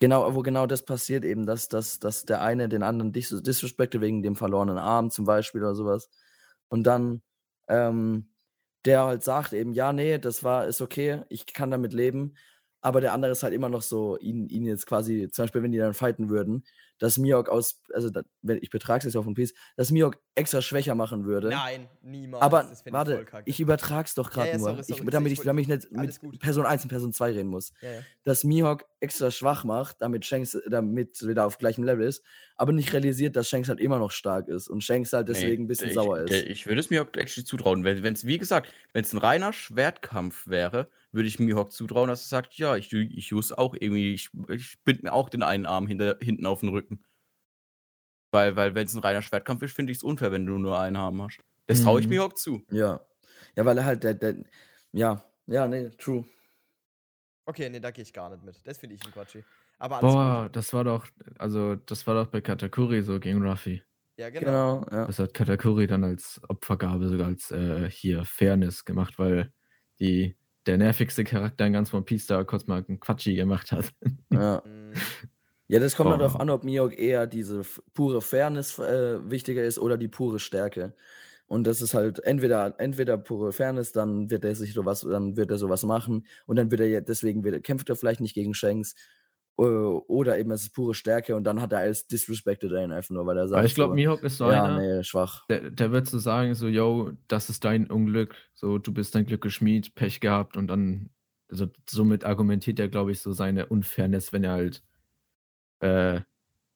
[0.00, 4.00] Genau, wo genau das passiert, eben, dass, dass, dass der eine den anderen dis disrespekte
[4.00, 6.08] wegen dem verlorenen Arm zum Beispiel oder sowas.
[6.68, 7.22] Und dann
[7.68, 8.30] ähm,
[8.86, 12.34] der halt sagt eben, ja, nee, das war, ist okay, ich kann damit leben.
[12.80, 15.72] Aber der andere ist halt immer noch so, ihn, ihn jetzt quasi, zum Beispiel, wenn
[15.72, 16.64] die dann fighten würden,
[16.98, 20.18] dass Mihawk aus, also da, wenn ich betrage es jetzt auf den Piece, dass Mihawk
[20.34, 21.48] extra schwächer machen würde.
[21.48, 22.42] Nein, niemals.
[22.42, 23.50] Aber warte, voll kacke.
[23.50, 25.64] ich übertrage es doch gerade Ja, ja, nur, sorry, sorry, ich, damit, ich ich, damit
[25.64, 26.38] ich nicht mit gut.
[26.40, 27.72] Person 1 und Person 2 reden muss.
[27.82, 28.00] ja, ja.
[28.24, 32.22] Dass Mihawk extra schwach macht, damit Shanks damit wieder auf gleichem Level ist,
[32.56, 35.68] aber nicht realisiert, dass Shanks halt immer noch stark ist und Shanks halt deswegen ein
[35.68, 36.32] bisschen ich, sauer ist.
[36.32, 37.84] Ich würde es mir actually zutrauen.
[37.84, 42.26] Wenn es, wie gesagt, wenn es ein reiner Schwertkampf wäre, würde ich Mihawk zutrauen, dass
[42.26, 45.64] er sagt, ja, ich, ich use auch irgendwie, ich, ich bind mir auch den einen
[45.64, 46.83] Arm hinter, hinten auf den Rücken.
[48.34, 50.76] Weil, weil wenn es ein reiner Schwertkampf ist, finde ich es unfair, wenn du nur
[50.78, 51.38] einen Arm hast.
[51.66, 52.14] Das traue ich Mhm.
[52.14, 52.62] Mihawk zu.
[52.70, 53.00] Ja.
[53.56, 54.34] Ja, weil er halt, der, der,
[54.92, 56.24] ja, ja, nee, true.
[57.46, 58.56] Okay, nee, da gehe ich gar nicht mit.
[58.66, 59.44] Das finde ich ein Quatschi.
[59.78, 60.56] Aber alles Boah, gut.
[60.56, 61.06] das war doch,
[61.38, 63.82] also das war doch bei Katakuri so gegen Ruffy.
[64.16, 64.80] Ja, genau.
[64.80, 65.06] Genau, ja.
[65.06, 69.52] Das hat Katakuri dann als Opfergabe sogar als äh, hier Fairness gemacht, weil
[70.00, 73.92] die, der nervigste Charakter in ganz One Piece da kurz mal einen Quatschi gemacht hat.
[74.30, 74.60] ja.
[75.74, 77.62] Ja, das kommt halt darauf an, ob Mihawk eher diese
[77.94, 80.94] pure Fairness äh, wichtiger ist oder die pure Stärke.
[81.48, 85.50] Und das ist halt entweder, entweder pure Fairness, dann wird er sich sowas, dann wird
[85.50, 88.94] er sowas machen und dann wird er deswegen wird, kämpft er vielleicht nicht gegen Shanks.
[89.58, 93.26] äh, Oder eben es ist pure Stärke und dann hat er alles disrespected einfach nur,
[93.26, 93.58] weil er sagt.
[93.58, 95.44] Aber ich glaube, so, Mihawk ist so ja, einer, nee, schwach.
[95.48, 99.26] der, der wird so sagen, so, yo, das ist dein Unglück, so, du bist dein
[99.26, 101.10] Glück geschmied, Pech gehabt und dann,
[101.50, 104.84] also somit argumentiert er, glaube ich, so seine Unfairness, wenn er halt,
[105.84, 106.22] äh,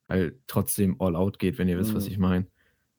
[0.09, 2.13] halt trotzdem all out geht, wenn ihr wisst, was Mhm.
[2.13, 2.47] ich meine.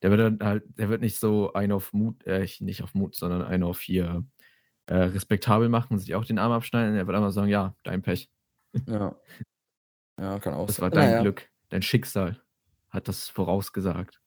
[0.01, 3.15] Der wird dann halt, der wird nicht so einen auf Mut, äh, nicht auf Mut,
[3.15, 4.25] sondern einen auf hier
[4.87, 6.95] äh, respektabel machen und sich auch den Arm abschneiden.
[6.95, 8.29] Er wird einfach sagen, ja, dein Pech.
[8.87, 9.15] Ja.
[10.19, 10.83] Ja, kann auch Das sein.
[10.83, 11.21] war dein Naja.
[11.21, 12.41] Glück, dein Schicksal
[12.89, 14.19] hat das vorausgesagt.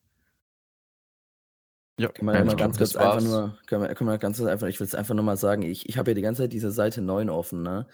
[1.98, 3.24] Ja, Kann man Ja, mal ganz kurz einfach war's.
[3.24, 5.62] nur, können wir, können wir ganz kurz einfach, ich will es einfach nur mal sagen,
[5.62, 7.86] ich, ich habe ja die ganze Zeit diese Seite 9 offen, ne?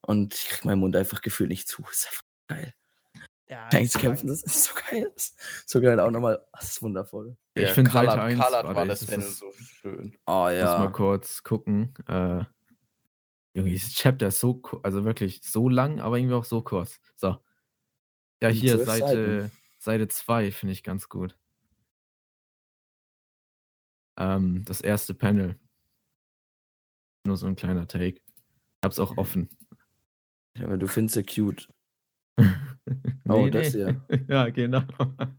[0.00, 1.82] Und ich krieg meinen Mund einfach gefühlt nicht zu.
[1.90, 2.74] Ist einfach geil.
[3.48, 5.10] Ja, Tanks ich kämpfen, das ist so geil.
[5.14, 6.44] Das ist so geil auch nochmal.
[6.52, 7.36] Das ist wundervoll.
[7.54, 9.52] Ich Ja, finde Colored- Seite 1 Colored warte, war ich- das das Panel ist- so
[9.52, 10.12] schön.
[10.26, 10.90] Oh Lass mal ja.
[10.90, 11.94] kurz gucken.
[12.08, 12.44] Äh,
[13.54, 16.98] Junge, dieses Chapter ist so, also wirklich so lang, aber irgendwie auch so kurz.
[17.16, 17.36] So.
[18.42, 21.36] Ja, Und hier Seite, Seite 2 finde ich ganz gut.
[24.18, 25.58] Ähm, das erste Panel.
[27.24, 28.16] Nur so ein kleiner Take.
[28.16, 28.22] Ich
[28.84, 29.48] hab's auch offen.
[30.56, 30.64] ja.
[30.64, 31.68] Aber du findest sie cute.
[32.86, 32.94] nee,
[33.28, 34.00] Oh, das hier.
[34.28, 34.82] ja, genau.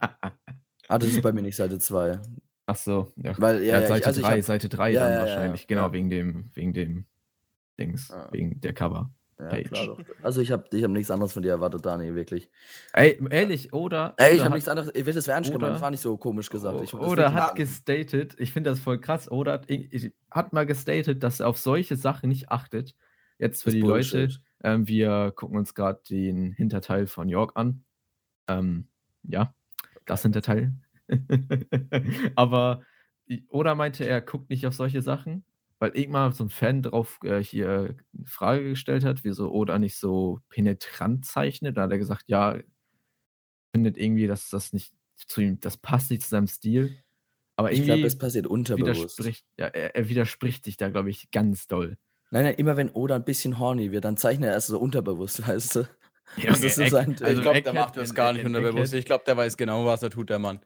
[0.89, 2.19] Ah, das ist bei mir nicht Seite 2.
[2.65, 3.11] Ach so.
[3.15, 5.65] Ja, Weil, ja, ja, Seite ich, also ich 3, hab, Seite 3 Ja, dann wahrscheinlich.
[5.65, 7.05] Genau, wegen dem, wegen dem
[7.79, 8.27] Dings, Ja.
[8.31, 9.09] wegen der Cover.
[9.39, 9.95] ja.
[10.21, 12.49] Also ich habe ich hab nichts anderes von dir erwartet, Dani, wirklich.
[12.91, 14.13] Ey, ehrlich, oder?
[14.17, 16.17] Ey, ich habe nichts anderes, ich will das ernst genommen, oder- das war nicht so
[16.17, 16.79] komisch gesagt.
[16.83, 21.23] Ich, Oder hat gestatet, ich finde das voll krass, oder hat, ich- hat mal gestatet,
[21.23, 22.93] dass er auf solche Sachen nicht achtet.
[23.39, 24.41] Jetzt für Das die ist Leute, Bullshit.
[24.64, 27.86] Ähm, wir gucken uns gerade den Hinterteil von York an.
[28.47, 28.88] Ähm,
[29.24, 29.53] ja,
[30.05, 30.74] das Hinterteil.
[32.36, 32.84] Aber,
[33.49, 35.45] oder meinte er, guckt nicht auf solche Sachen,
[35.80, 39.97] weil irgendwann so ein Fan drauf äh, hier eine Frage gestellt hat, wieso Oda nicht
[39.97, 41.78] so penetrant zeichnet.
[41.78, 42.57] Da hat er gesagt, ja,
[43.76, 46.97] findet irgendwie, dass das nicht zu ihm, das passt nicht zu seinem Stil.
[47.55, 49.20] Aber Ich glaube, es passiert unterbewusst.
[49.20, 51.97] widerspricht, ja, er, er widerspricht sich da, glaube ich, ganz doll.
[52.34, 55.47] Nein, nein, immer wenn Oda ein bisschen horny wird, dann zeichnet er es so unterbewusst,
[55.47, 55.79] weißt du?
[56.38, 58.91] Ja, Das ist so Eck- sein ich also glaube, der macht das gar nicht unterbewusst.
[58.95, 60.59] Ich glaube, der weiß genau, was er tut, der Mann.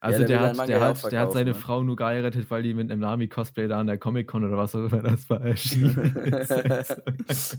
[0.00, 1.56] Also der der, hat, der, hat, der hat seine ne?
[1.56, 4.80] Frau nur geheiratet, weil die mit einem Nami-Cosplay da an der Comic-Con oder was auch
[4.80, 7.56] immer das war erschienen ist.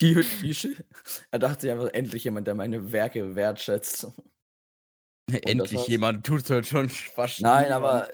[0.00, 0.84] Die, Sch-
[1.32, 4.06] er dachte sich einfach, endlich jemand, der meine Werke wertschätzt.
[5.32, 7.40] Endlich jemand tut halt schon fast.
[7.40, 8.12] Nein, aber äh,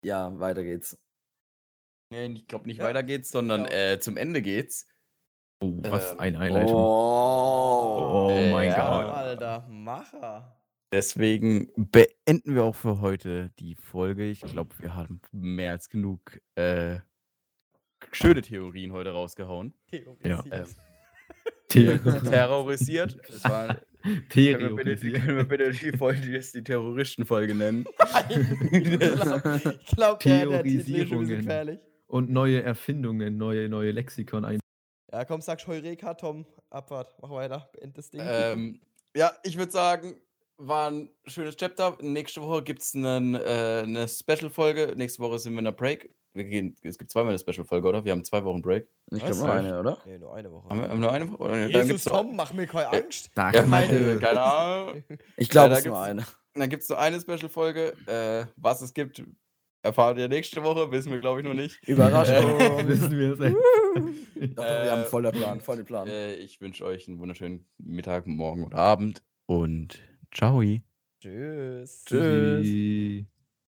[0.00, 0.96] ja, weiter geht's.
[2.10, 3.74] Nee, ich glaube nicht Ja, weiter geht's, sondern genau.
[3.76, 4.86] äh, zum Ende geht's.
[5.60, 6.74] oh, was Ähm, eine Einleitung.
[6.76, 9.02] Oh, Oh mein ja.
[9.04, 9.14] Gott.
[9.14, 10.56] Alter, Macher.
[10.92, 14.26] Deswegen beenden wir auch für heute die Folge.
[14.30, 16.98] Ich glaube, wir haben mehr als genug äh,
[18.12, 19.74] schöne Theorien heute rausgehauen.
[19.90, 20.44] Theorisiert.
[20.52, 20.66] ähm,
[21.72, 21.98] The
[22.30, 23.18] Terrorisiert.
[23.28, 23.76] Das war,
[24.28, 27.84] können, wir bitte, können wir bitte die Folge jetzt die Terroristenfolge nennen?
[28.70, 31.80] ich glaube, glaub, der, der Titel ist ein gefährlich.
[32.08, 34.60] Und neue Erfindungen, neue, neue Lexikon ein.
[35.12, 36.46] Ja, komm, sag Heureka, Tom.
[36.70, 38.20] Abfahrt, mach weiter, beend das Ding.
[38.24, 38.80] ähm,
[39.16, 40.16] ja, ich würde sagen,
[40.58, 41.96] war ein schönes Chapter.
[42.00, 44.94] Nächste Woche gibt es äh, eine Special-Folge.
[44.96, 46.14] Nächste Woche sind wir in der Break.
[46.34, 48.04] Wir gehen, es gibt zweimal eine Special-Folge, oder?
[48.04, 48.86] Wir haben zwei Wochen Break.
[49.10, 49.38] Ich Was?
[49.38, 49.98] glaube nur eine, oder?
[50.04, 50.68] nee, nur eine Woche.
[50.68, 51.42] Haben wir, haben nur eine Woche?
[51.42, 51.68] Oder?
[51.70, 53.30] Dann Jesus, Tom, mach mir keine Äh, Angst.
[53.34, 55.04] Da Ja, kann man- meine, keine Ahnung.
[55.38, 56.26] Ich glaube, da es ist nur gibt's- eine.
[56.54, 57.96] Dann gibt es nur eine Special-Folge.
[58.06, 59.22] Äh, was es gibt,
[59.82, 61.78] Erfahren wir nächste Woche, wissen wir, glaube ich, noch nicht.
[61.86, 62.58] Überraschung.
[62.88, 63.56] Wissen wir es echt.
[63.56, 66.08] Doch, doch, wir haben Äh, voller Plan, voll den Plan.
[66.08, 70.00] Äh, ich wünsche euch einen wunderschönen Mittag, Morgen oder Abend und
[70.34, 70.60] ciao.
[71.20, 72.04] Tschüss.
[72.04, 72.04] Tschüss.
[72.04, 73.26] Tschüssi.